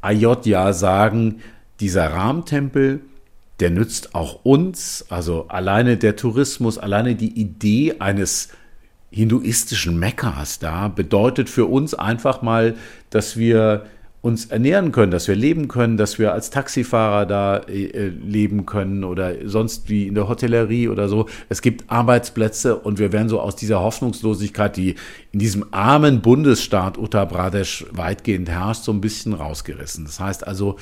Ayodhya 0.00 0.72
sagen, 0.72 1.40
dieser 1.80 2.12
Rahmtempel, 2.12 3.00
der 3.60 3.70
nützt 3.70 4.14
auch 4.14 4.44
uns. 4.44 5.06
Also 5.08 5.46
alleine 5.48 5.96
der 5.96 6.16
Tourismus, 6.16 6.76
alleine 6.76 7.14
die 7.14 7.40
Idee 7.40 7.96
eines 8.00 8.48
hinduistischen 9.10 9.98
Mekkas 9.98 10.58
da 10.58 10.88
bedeutet 10.88 11.48
für 11.48 11.66
uns 11.66 11.94
einfach 11.94 12.42
mal, 12.42 12.74
dass 13.10 13.36
wir 13.36 13.86
uns 14.26 14.46
ernähren 14.46 14.90
können, 14.90 15.12
dass 15.12 15.28
wir 15.28 15.36
leben 15.36 15.68
können, 15.68 15.96
dass 15.96 16.18
wir 16.18 16.32
als 16.32 16.50
Taxifahrer 16.50 17.26
da 17.26 17.58
äh, 17.58 18.08
leben 18.08 18.66
können 18.66 19.04
oder 19.04 19.48
sonst 19.48 19.88
wie 19.88 20.08
in 20.08 20.16
der 20.16 20.28
Hotellerie 20.28 20.88
oder 20.88 21.08
so. 21.08 21.26
Es 21.48 21.62
gibt 21.62 21.88
Arbeitsplätze 21.88 22.74
und 22.74 22.98
wir 22.98 23.12
werden 23.12 23.28
so 23.28 23.40
aus 23.40 23.54
dieser 23.54 23.80
Hoffnungslosigkeit, 23.80 24.76
die 24.76 24.96
in 25.30 25.38
diesem 25.38 25.66
armen 25.70 26.22
Bundesstaat 26.22 26.98
Uttar 26.98 27.26
Pradesh 27.26 27.86
weitgehend 27.92 28.48
herrscht, 28.48 28.82
so 28.82 28.92
ein 28.92 29.00
bisschen 29.00 29.32
rausgerissen. 29.32 30.06
Das 30.06 30.18
heißt 30.18 30.44
also, 30.44 30.76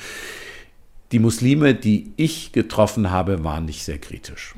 die 1.11 1.19
Muslime, 1.19 1.75
die 1.75 2.13
ich 2.17 2.51
getroffen 2.51 3.11
habe, 3.11 3.43
waren 3.43 3.65
nicht 3.65 3.83
sehr 3.83 3.99
kritisch. 3.99 4.55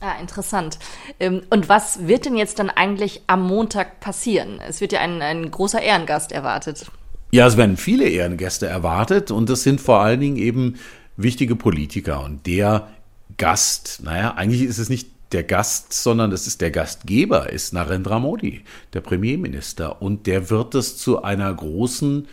Ah, 0.00 0.20
interessant. 0.20 0.78
Ähm, 1.18 1.42
und 1.50 1.68
was 1.68 2.06
wird 2.06 2.24
denn 2.24 2.36
jetzt 2.36 2.58
dann 2.58 2.70
eigentlich 2.70 3.22
am 3.26 3.46
Montag 3.46 4.00
passieren? 4.00 4.60
Es 4.66 4.80
wird 4.80 4.92
ja 4.92 5.00
ein, 5.00 5.20
ein 5.22 5.50
großer 5.50 5.82
Ehrengast 5.82 6.30
erwartet. 6.30 6.86
Ja, 7.30 7.46
es 7.46 7.56
werden 7.56 7.76
viele 7.76 8.08
Ehrengäste 8.08 8.66
erwartet 8.66 9.30
und 9.30 9.50
das 9.50 9.62
sind 9.62 9.80
vor 9.80 10.00
allen 10.00 10.20
Dingen 10.20 10.36
eben 10.36 10.78
wichtige 11.16 11.56
Politiker. 11.56 12.24
Und 12.24 12.46
der 12.46 12.88
Gast, 13.36 14.00
naja, 14.02 14.34
eigentlich 14.34 14.62
ist 14.62 14.78
es 14.78 14.88
nicht 14.88 15.08
der 15.32 15.42
Gast, 15.42 15.92
sondern 15.92 16.32
es 16.32 16.46
ist 16.46 16.60
der 16.60 16.70
Gastgeber, 16.70 17.50
ist 17.50 17.74
Narendra 17.74 18.18
Modi, 18.18 18.62
der 18.94 19.00
Premierminister. 19.00 20.00
Und 20.00 20.26
der 20.26 20.48
wird 20.48 20.74
es 20.74 20.96
zu 20.96 21.22
einer 21.22 21.52
großen, 21.52 22.28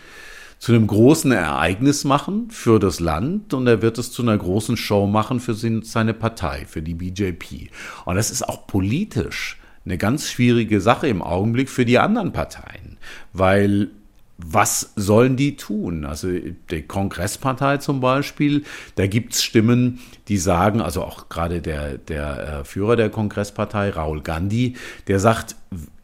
zu 0.60 0.74
einem 0.74 0.88
großen 0.88 1.32
Ereignis 1.32 2.04
machen 2.04 2.50
für 2.50 2.80
das 2.80 3.00
Land 3.00 3.54
und 3.54 3.68
er 3.68 3.82
wird 3.82 3.98
es 3.98 4.12
zu 4.12 4.22
einer 4.22 4.38
großen 4.38 4.78
Show 4.78 5.06
machen 5.06 5.40
für 5.40 5.54
seine 5.54 6.14
Partei, 6.14 6.66
für 6.68 6.82
die 6.82 6.94
BJP. 6.94 7.70
Und 8.06 8.16
das 8.16 8.32
ist 8.32 8.48
auch 8.48 8.68
politisch 8.68 9.58
eine 9.86 9.98
ganz 9.98 10.30
schwierige 10.30 10.82
Sache 10.82 11.08
im 11.08 11.22
Augenblick 11.22 11.70
für 11.70 11.86
die 11.86 12.00
anderen 12.00 12.34
Parteien, 12.34 12.98
weil 13.34 13.90
was 14.38 14.92
sollen 14.96 15.38
die 15.38 15.56
tun? 15.56 16.06
Also 16.06 16.28
die 16.30 16.82
Kongresspartei 16.82 17.78
zum 17.78 18.02
Beispiel, 18.02 18.64
da 18.96 19.08
gibt's 19.08 19.44
Stimmen, 19.44 20.00
die 20.28 20.38
sagen, 20.38 20.82
also 20.82 21.04
auch 21.04 21.30
gerade 21.30 21.62
der, 21.62 21.98
der 21.98 22.60
äh, 22.60 22.64
Führer 22.66 22.98
der 22.98 23.10
Kongresspartei, 23.10 23.92
Raul 23.92 24.22
Gandhi, 24.22 24.76
der 25.08 25.20
sagt, 25.20 25.56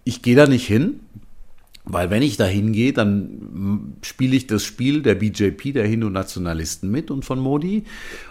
ich 0.05 0.21
gehe 0.21 0.35
da 0.35 0.47
nicht 0.47 0.65
hin, 0.65 1.01
weil 1.83 2.09
wenn 2.09 2.21
ich 2.21 2.37
da 2.37 2.45
hingehe, 2.45 2.93
dann 2.93 3.95
spiele 4.01 4.35
ich 4.35 4.47
das 4.47 4.63
Spiel 4.63 5.01
der 5.01 5.15
BJP, 5.15 5.73
der 5.73 5.87
Hindu-Nationalisten 5.87 6.89
mit 6.89 7.11
und 7.11 7.25
von 7.25 7.39
Modi 7.39 7.83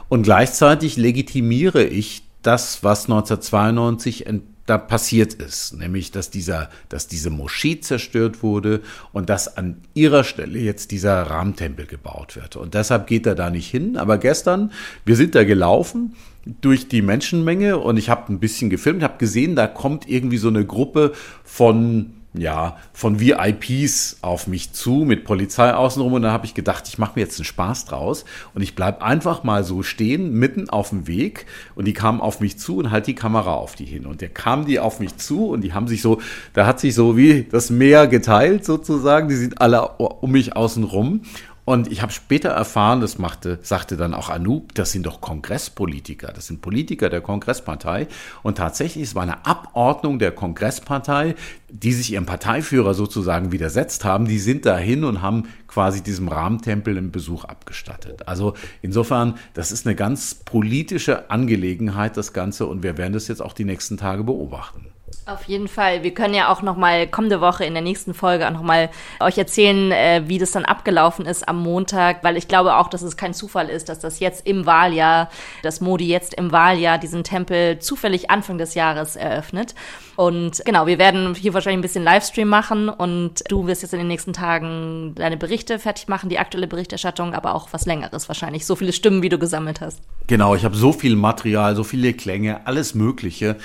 und 0.08 0.22
gleichzeitig 0.22 0.96
legitimiere 0.96 1.84
ich 1.84 2.22
das, 2.42 2.82
was 2.82 3.04
1992 3.04 4.26
da 4.70 4.78
passiert 4.78 5.34
ist, 5.34 5.76
nämlich 5.76 6.12
dass 6.12 6.30
dieser, 6.30 6.70
dass 6.88 7.08
diese 7.08 7.28
Moschee 7.28 7.80
zerstört 7.80 8.44
wurde 8.44 8.82
und 9.12 9.28
dass 9.28 9.56
an 9.56 9.78
ihrer 9.94 10.22
Stelle 10.22 10.60
jetzt 10.60 10.92
dieser 10.92 11.22
Rahmtempel 11.22 11.86
gebaut 11.86 12.36
wird. 12.36 12.54
Und 12.54 12.74
deshalb 12.74 13.08
geht 13.08 13.26
er 13.26 13.34
da 13.34 13.50
nicht 13.50 13.68
hin. 13.68 13.96
Aber 13.96 14.16
gestern, 14.16 14.70
wir 15.04 15.16
sind 15.16 15.34
da 15.34 15.42
gelaufen 15.42 16.14
durch 16.60 16.86
die 16.86 17.02
Menschenmenge 17.02 17.78
und 17.78 17.96
ich 17.96 18.08
habe 18.10 18.32
ein 18.32 18.38
bisschen 18.38 18.70
gefilmt, 18.70 19.02
habe 19.02 19.18
gesehen, 19.18 19.56
da 19.56 19.66
kommt 19.66 20.08
irgendwie 20.08 20.38
so 20.38 20.48
eine 20.48 20.64
Gruppe 20.64 21.14
von 21.42 22.12
ja, 22.32 22.76
von 22.92 23.18
VIPs 23.18 24.18
auf 24.22 24.46
mich 24.46 24.72
zu 24.72 25.04
mit 25.04 25.24
Polizei 25.24 25.74
außenrum. 25.74 26.12
Und 26.12 26.22
da 26.22 26.30
habe 26.30 26.46
ich 26.46 26.54
gedacht, 26.54 26.84
ich 26.86 26.96
mache 26.96 27.12
mir 27.16 27.22
jetzt 27.22 27.38
einen 27.38 27.44
Spaß 27.44 27.86
draus. 27.86 28.24
Und 28.54 28.62
ich 28.62 28.76
bleib 28.76 29.02
einfach 29.02 29.42
mal 29.42 29.64
so 29.64 29.82
stehen, 29.82 30.32
mitten 30.34 30.70
auf 30.70 30.90
dem 30.90 31.08
Weg. 31.08 31.46
Und 31.74 31.86
die 31.86 31.92
kamen 31.92 32.20
auf 32.20 32.40
mich 32.40 32.58
zu 32.58 32.76
und 32.76 32.92
halt 32.92 33.08
die 33.08 33.16
Kamera 33.16 33.54
auf 33.54 33.74
die 33.74 33.84
hin. 33.84 34.06
Und 34.06 34.20
der 34.20 34.28
kam 34.28 34.64
die 34.64 34.78
auf 34.78 35.00
mich 35.00 35.16
zu 35.16 35.48
und 35.48 35.62
die 35.62 35.72
haben 35.72 35.88
sich 35.88 36.02
so, 36.02 36.20
da 36.52 36.66
hat 36.66 36.78
sich 36.78 36.94
so 36.94 37.16
wie 37.16 37.48
das 37.50 37.70
Meer 37.70 38.06
geteilt 38.06 38.64
sozusagen, 38.64 39.28
die 39.28 39.36
sind 39.36 39.60
alle 39.60 39.88
um 39.88 40.30
mich 40.30 40.54
außen 40.54 40.84
rum 40.84 41.22
und 41.70 41.86
ich 41.92 42.02
habe 42.02 42.10
später 42.10 42.48
erfahren, 42.48 43.00
das 43.00 43.18
machte, 43.18 43.60
sagte 43.62 43.96
dann 43.96 44.12
auch 44.12 44.28
Anoop, 44.28 44.74
das 44.74 44.90
sind 44.90 45.06
doch 45.06 45.20
Kongresspolitiker, 45.20 46.32
das 46.32 46.48
sind 46.48 46.62
Politiker 46.62 47.08
der 47.10 47.20
Kongresspartei. 47.20 48.08
Und 48.42 48.58
tatsächlich, 48.58 49.04
es 49.04 49.14
war 49.14 49.22
eine 49.22 49.46
Abordnung 49.46 50.18
der 50.18 50.32
Kongresspartei, 50.32 51.36
die 51.68 51.92
sich 51.92 52.10
ihrem 52.10 52.26
Parteiführer 52.26 52.92
sozusagen 52.92 53.52
widersetzt 53.52 54.04
haben. 54.04 54.26
Die 54.26 54.40
sind 54.40 54.66
dahin 54.66 55.04
und 55.04 55.22
haben 55.22 55.44
quasi 55.68 56.02
diesem 56.02 56.26
Rahmentempel 56.26 56.98
einen 56.98 57.12
Besuch 57.12 57.44
abgestattet. 57.44 58.26
Also 58.26 58.54
insofern, 58.82 59.36
das 59.54 59.70
ist 59.70 59.86
eine 59.86 59.94
ganz 59.94 60.34
politische 60.34 61.30
Angelegenheit, 61.30 62.16
das 62.16 62.32
Ganze. 62.32 62.66
Und 62.66 62.82
wir 62.82 62.98
werden 62.98 63.12
das 63.12 63.28
jetzt 63.28 63.42
auch 63.42 63.52
die 63.52 63.64
nächsten 63.64 63.96
Tage 63.96 64.24
beobachten. 64.24 64.86
Auf 65.26 65.44
jeden 65.44 65.68
Fall. 65.68 66.02
Wir 66.02 66.12
können 66.12 66.34
ja 66.34 66.50
auch 66.50 66.62
noch 66.62 66.76
mal 66.76 67.06
kommende 67.06 67.40
Woche 67.40 67.64
in 67.64 67.74
der 67.74 67.82
nächsten 67.82 68.14
Folge 68.14 68.48
auch 68.48 68.52
noch 68.52 68.62
mal 68.62 68.90
euch 69.20 69.38
erzählen, 69.38 69.92
äh, 69.92 70.22
wie 70.26 70.38
das 70.38 70.50
dann 70.50 70.64
abgelaufen 70.64 71.26
ist 71.26 71.48
am 71.48 71.62
Montag, 71.62 72.24
weil 72.24 72.36
ich 72.36 72.48
glaube 72.48 72.76
auch, 72.76 72.88
dass 72.88 73.02
es 73.02 73.16
kein 73.16 73.34
Zufall 73.34 73.68
ist, 73.68 73.88
dass 73.88 74.00
das 74.00 74.18
jetzt 74.18 74.46
im 74.46 74.66
Wahljahr, 74.66 75.30
dass 75.62 75.80
Modi 75.80 76.08
jetzt 76.08 76.34
im 76.34 76.52
Wahljahr 76.52 76.98
diesen 76.98 77.22
Tempel 77.22 77.78
zufällig 77.78 78.30
Anfang 78.30 78.58
des 78.58 78.74
Jahres 78.74 79.14
eröffnet. 79.14 79.74
Und 80.16 80.62
genau, 80.64 80.86
wir 80.86 80.98
werden 80.98 81.34
hier 81.34 81.54
wahrscheinlich 81.54 81.78
ein 81.78 81.82
bisschen 81.82 82.04
Livestream 82.04 82.48
machen 82.48 82.88
und 82.88 83.42
du 83.48 83.66
wirst 83.66 83.82
jetzt 83.82 83.92
in 83.92 84.00
den 84.00 84.08
nächsten 84.08 84.32
Tagen 84.32 85.14
deine 85.14 85.36
Berichte 85.36 85.78
fertig 85.78 86.08
machen, 86.08 86.28
die 86.28 86.38
aktuelle 86.38 86.66
Berichterstattung, 86.66 87.34
aber 87.34 87.54
auch 87.54 87.68
was 87.72 87.86
längeres 87.86 88.28
wahrscheinlich. 88.28 88.66
So 88.66 88.74
viele 88.74 88.92
Stimmen, 88.92 89.22
wie 89.22 89.28
du 89.28 89.38
gesammelt 89.38 89.80
hast. 89.80 90.00
Genau, 90.26 90.54
ich 90.54 90.64
habe 90.64 90.76
so 90.76 90.92
viel 90.92 91.16
Material, 91.16 91.76
so 91.76 91.84
viele 91.84 92.14
Klänge, 92.14 92.66
alles 92.66 92.94
Mögliche. 92.94 93.56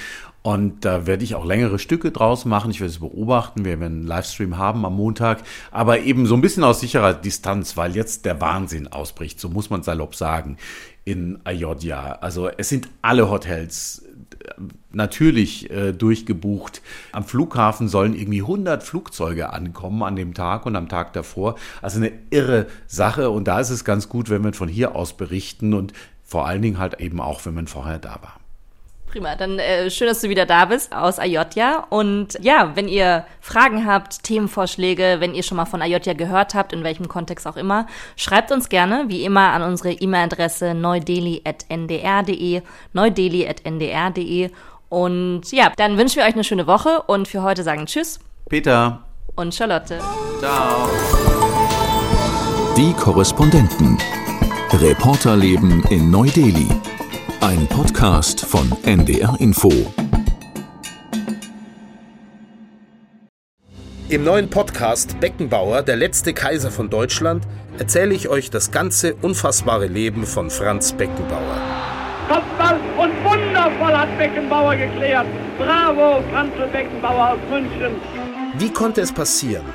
Und 0.45 0.85
da 0.85 1.07
werde 1.07 1.23
ich 1.23 1.33
auch 1.33 1.43
längere 1.43 1.79
Stücke 1.79 2.11
draus 2.11 2.45
machen. 2.45 2.69
Ich 2.69 2.79
werde 2.79 2.91
es 2.91 2.99
beobachten. 2.99 3.65
Wir 3.65 3.79
werden 3.79 4.01
einen 4.01 4.07
Livestream 4.07 4.59
haben 4.59 4.85
am 4.85 4.95
Montag. 4.95 5.41
Aber 5.71 6.01
eben 6.01 6.27
so 6.27 6.35
ein 6.35 6.41
bisschen 6.41 6.63
aus 6.63 6.81
sicherer 6.81 7.15
Distanz, 7.15 7.77
weil 7.77 7.95
jetzt 7.95 8.25
der 8.25 8.39
Wahnsinn 8.41 8.87
ausbricht. 8.87 9.39
So 9.39 9.49
muss 9.49 9.71
man 9.71 9.81
salopp 9.81 10.13
sagen. 10.13 10.57
In 11.03 11.39
Ayodhya. 11.45 12.19
Also 12.21 12.47
es 12.47 12.69
sind 12.69 12.89
alle 13.01 13.31
Hotels 13.31 14.05
äh, 14.43 14.61
natürlich 14.91 15.71
äh, 15.71 15.93
durchgebucht. 15.93 16.83
Am 17.11 17.23
Flughafen 17.23 17.87
sollen 17.87 18.13
irgendwie 18.13 18.41
100 18.41 18.83
Flugzeuge 18.83 19.51
ankommen 19.51 20.03
an 20.03 20.15
dem 20.15 20.35
Tag 20.35 20.67
und 20.67 20.75
am 20.75 20.89
Tag 20.89 21.13
davor. 21.13 21.55
Also 21.81 21.97
eine 21.97 22.11
irre 22.29 22.67
Sache. 22.85 23.31
Und 23.31 23.47
da 23.47 23.61
ist 23.61 23.71
es 23.71 23.83
ganz 23.83 24.09
gut, 24.09 24.29
wenn 24.29 24.43
wir 24.43 24.53
von 24.53 24.69
hier 24.69 24.95
aus 24.95 25.17
berichten 25.17 25.73
und 25.73 25.91
vor 26.23 26.45
allen 26.45 26.61
Dingen 26.61 26.77
halt 26.77 27.01
eben 27.01 27.19
auch, 27.19 27.47
wenn 27.47 27.55
man 27.55 27.65
vorher 27.65 27.97
da 27.97 28.19
war. 28.21 28.34
Prima, 29.15 29.33
dann 29.37 29.59
äh, 29.59 29.89
schön, 29.89 30.09
dass 30.09 30.19
du 30.19 30.27
wieder 30.27 30.45
da 30.45 30.65
bist 30.65 30.93
aus 30.93 31.19
Ayotja. 31.19 31.85
Und 31.89 32.37
ja, 32.41 32.75
wenn 32.75 32.89
ihr 32.89 33.25
Fragen 33.39 33.87
habt, 33.87 34.23
Themenvorschläge, 34.23 35.21
wenn 35.21 35.33
ihr 35.33 35.41
schon 35.41 35.55
mal 35.55 35.63
von 35.63 35.81
Ayotja 35.81 36.11
gehört 36.11 36.53
habt, 36.53 36.73
in 36.73 36.83
welchem 36.83 37.07
Kontext 37.07 37.47
auch 37.47 37.55
immer, 37.55 37.87
schreibt 38.17 38.51
uns 38.51 38.67
gerne, 38.67 39.05
wie 39.07 39.23
immer, 39.23 39.53
an 39.53 39.61
unsere 39.61 39.93
E-Mail-Adresse 39.93 40.73
neudeli.ndr.de, 40.73 42.61
neudeli.ndr.de. 42.91 44.49
Und 44.89 45.43
ja, 45.53 45.71
dann 45.77 45.97
wünschen 45.97 46.17
wir 46.17 46.25
euch 46.25 46.33
eine 46.33 46.43
schöne 46.43 46.67
Woche 46.67 47.03
und 47.03 47.29
für 47.29 47.41
heute 47.41 47.63
sagen 47.63 47.85
Tschüss. 47.85 48.19
Peter. 48.49 49.05
Und 49.37 49.55
Charlotte. 49.55 49.97
Ciao. 50.39 50.89
Die 52.75 52.91
Korrespondenten. 52.91 53.97
Reporterleben 54.73 55.85
in 55.89 56.11
Neu-Delhi. 56.11 56.67
Ein 57.41 57.67
Podcast 57.67 58.45
von 58.45 58.71
NDR 58.83 59.35
Info. 59.39 59.71
Im 64.09 64.23
neuen 64.23 64.49
Podcast 64.49 65.19
Beckenbauer, 65.19 65.83
der 65.83 65.95
letzte 65.95 66.33
Kaiser 66.33 66.71
von 66.71 66.89
Deutschland, 66.89 67.45
erzähle 67.77 68.13
ich 68.15 68.29
euch 68.29 68.49
das 68.49 68.71
ganze 68.71 69.15
unfassbare 69.15 69.87
Leben 69.87 70.25
von 70.25 70.49
Franz 70.49 70.93
Beckenbauer. 70.93 71.61
Kopfball 72.27 72.79
und 72.97 73.23
wundervoll 73.23 73.93
hat 73.97 74.17
Beckenbauer 74.17 74.75
geklärt. 74.75 75.27
Bravo, 75.57 76.23
Franz 76.31 76.51
Beckenbauer 76.71 77.31
aus 77.31 77.39
München. 77.49 77.95
Wie 78.57 78.69
konnte 78.71 79.01
es 79.01 79.11
passieren, 79.11 79.65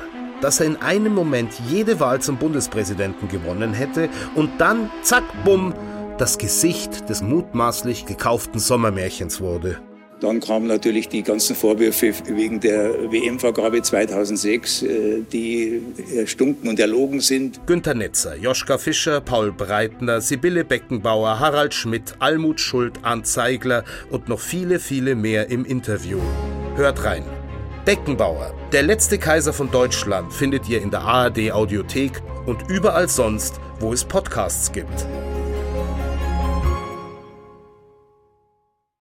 dass 0.41 0.59
er 0.59 0.65
in 0.65 0.81
einem 0.81 1.13
Moment 1.13 1.53
jede 1.69 1.99
Wahl 1.99 2.19
zum 2.19 2.37
Bundespräsidenten 2.37 3.27
gewonnen 3.27 3.73
hätte 3.73 4.09
und 4.35 4.49
dann, 4.59 4.89
zack, 5.03 5.23
bumm, 5.45 5.73
das 6.17 6.37
Gesicht 6.37 7.09
des 7.09 7.21
mutmaßlich 7.21 8.05
gekauften 8.05 8.59
Sommermärchens 8.59 9.41
wurde. 9.41 9.81
Dann 10.21 10.39
kamen 10.39 10.67
natürlich 10.67 11.09
die 11.09 11.23
ganzen 11.23 11.55
Vorwürfe 11.55 12.13
wegen 12.27 12.59
der 12.59 13.11
WM-Vergabe 13.11 13.81
2006, 13.81 14.83
äh, 14.83 15.21
die 15.33 15.81
erstunken 16.15 16.69
und 16.69 16.79
erlogen 16.79 17.21
sind. 17.21 17.65
Günter 17.65 17.95
Netzer, 17.95 18.35
Joschka 18.35 18.77
Fischer, 18.77 19.19
Paul 19.19 19.51
Breitner, 19.51 20.21
Sibylle 20.21 20.63
Beckenbauer, 20.63 21.39
Harald 21.39 21.73
Schmidt, 21.73 22.13
Almut 22.19 22.59
Schuld, 22.59 22.99
Arndt 23.01 23.25
Zeigler 23.25 23.83
und 24.11 24.29
noch 24.29 24.39
viele, 24.39 24.79
viele 24.79 25.15
mehr 25.15 25.49
im 25.49 25.65
Interview. 25.65 26.19
Hört 26.75 27.03
rein. 27.03 27.23
Beckenbauer, 27.85 28.53
der 28.71 28.83
letzte 28.83 29.17
Kaiser 29.17 29.53
von 29.53 29.71
Deutschland, 29.71 30.31
findet 30.31 30.69
ihr 30.69 30.83
in 30.83 30.91
der 30.91 31.01
ARD 31.01 31.51
Audiothek 31.51 32.21
und 32.45 32.69
überall 32.69 33.09
sonst, 33.09 33.59
wo 33.79 33.91
es 33.91 34.05
Podcasts 34.05 34.71
gibt. 34.71 35.07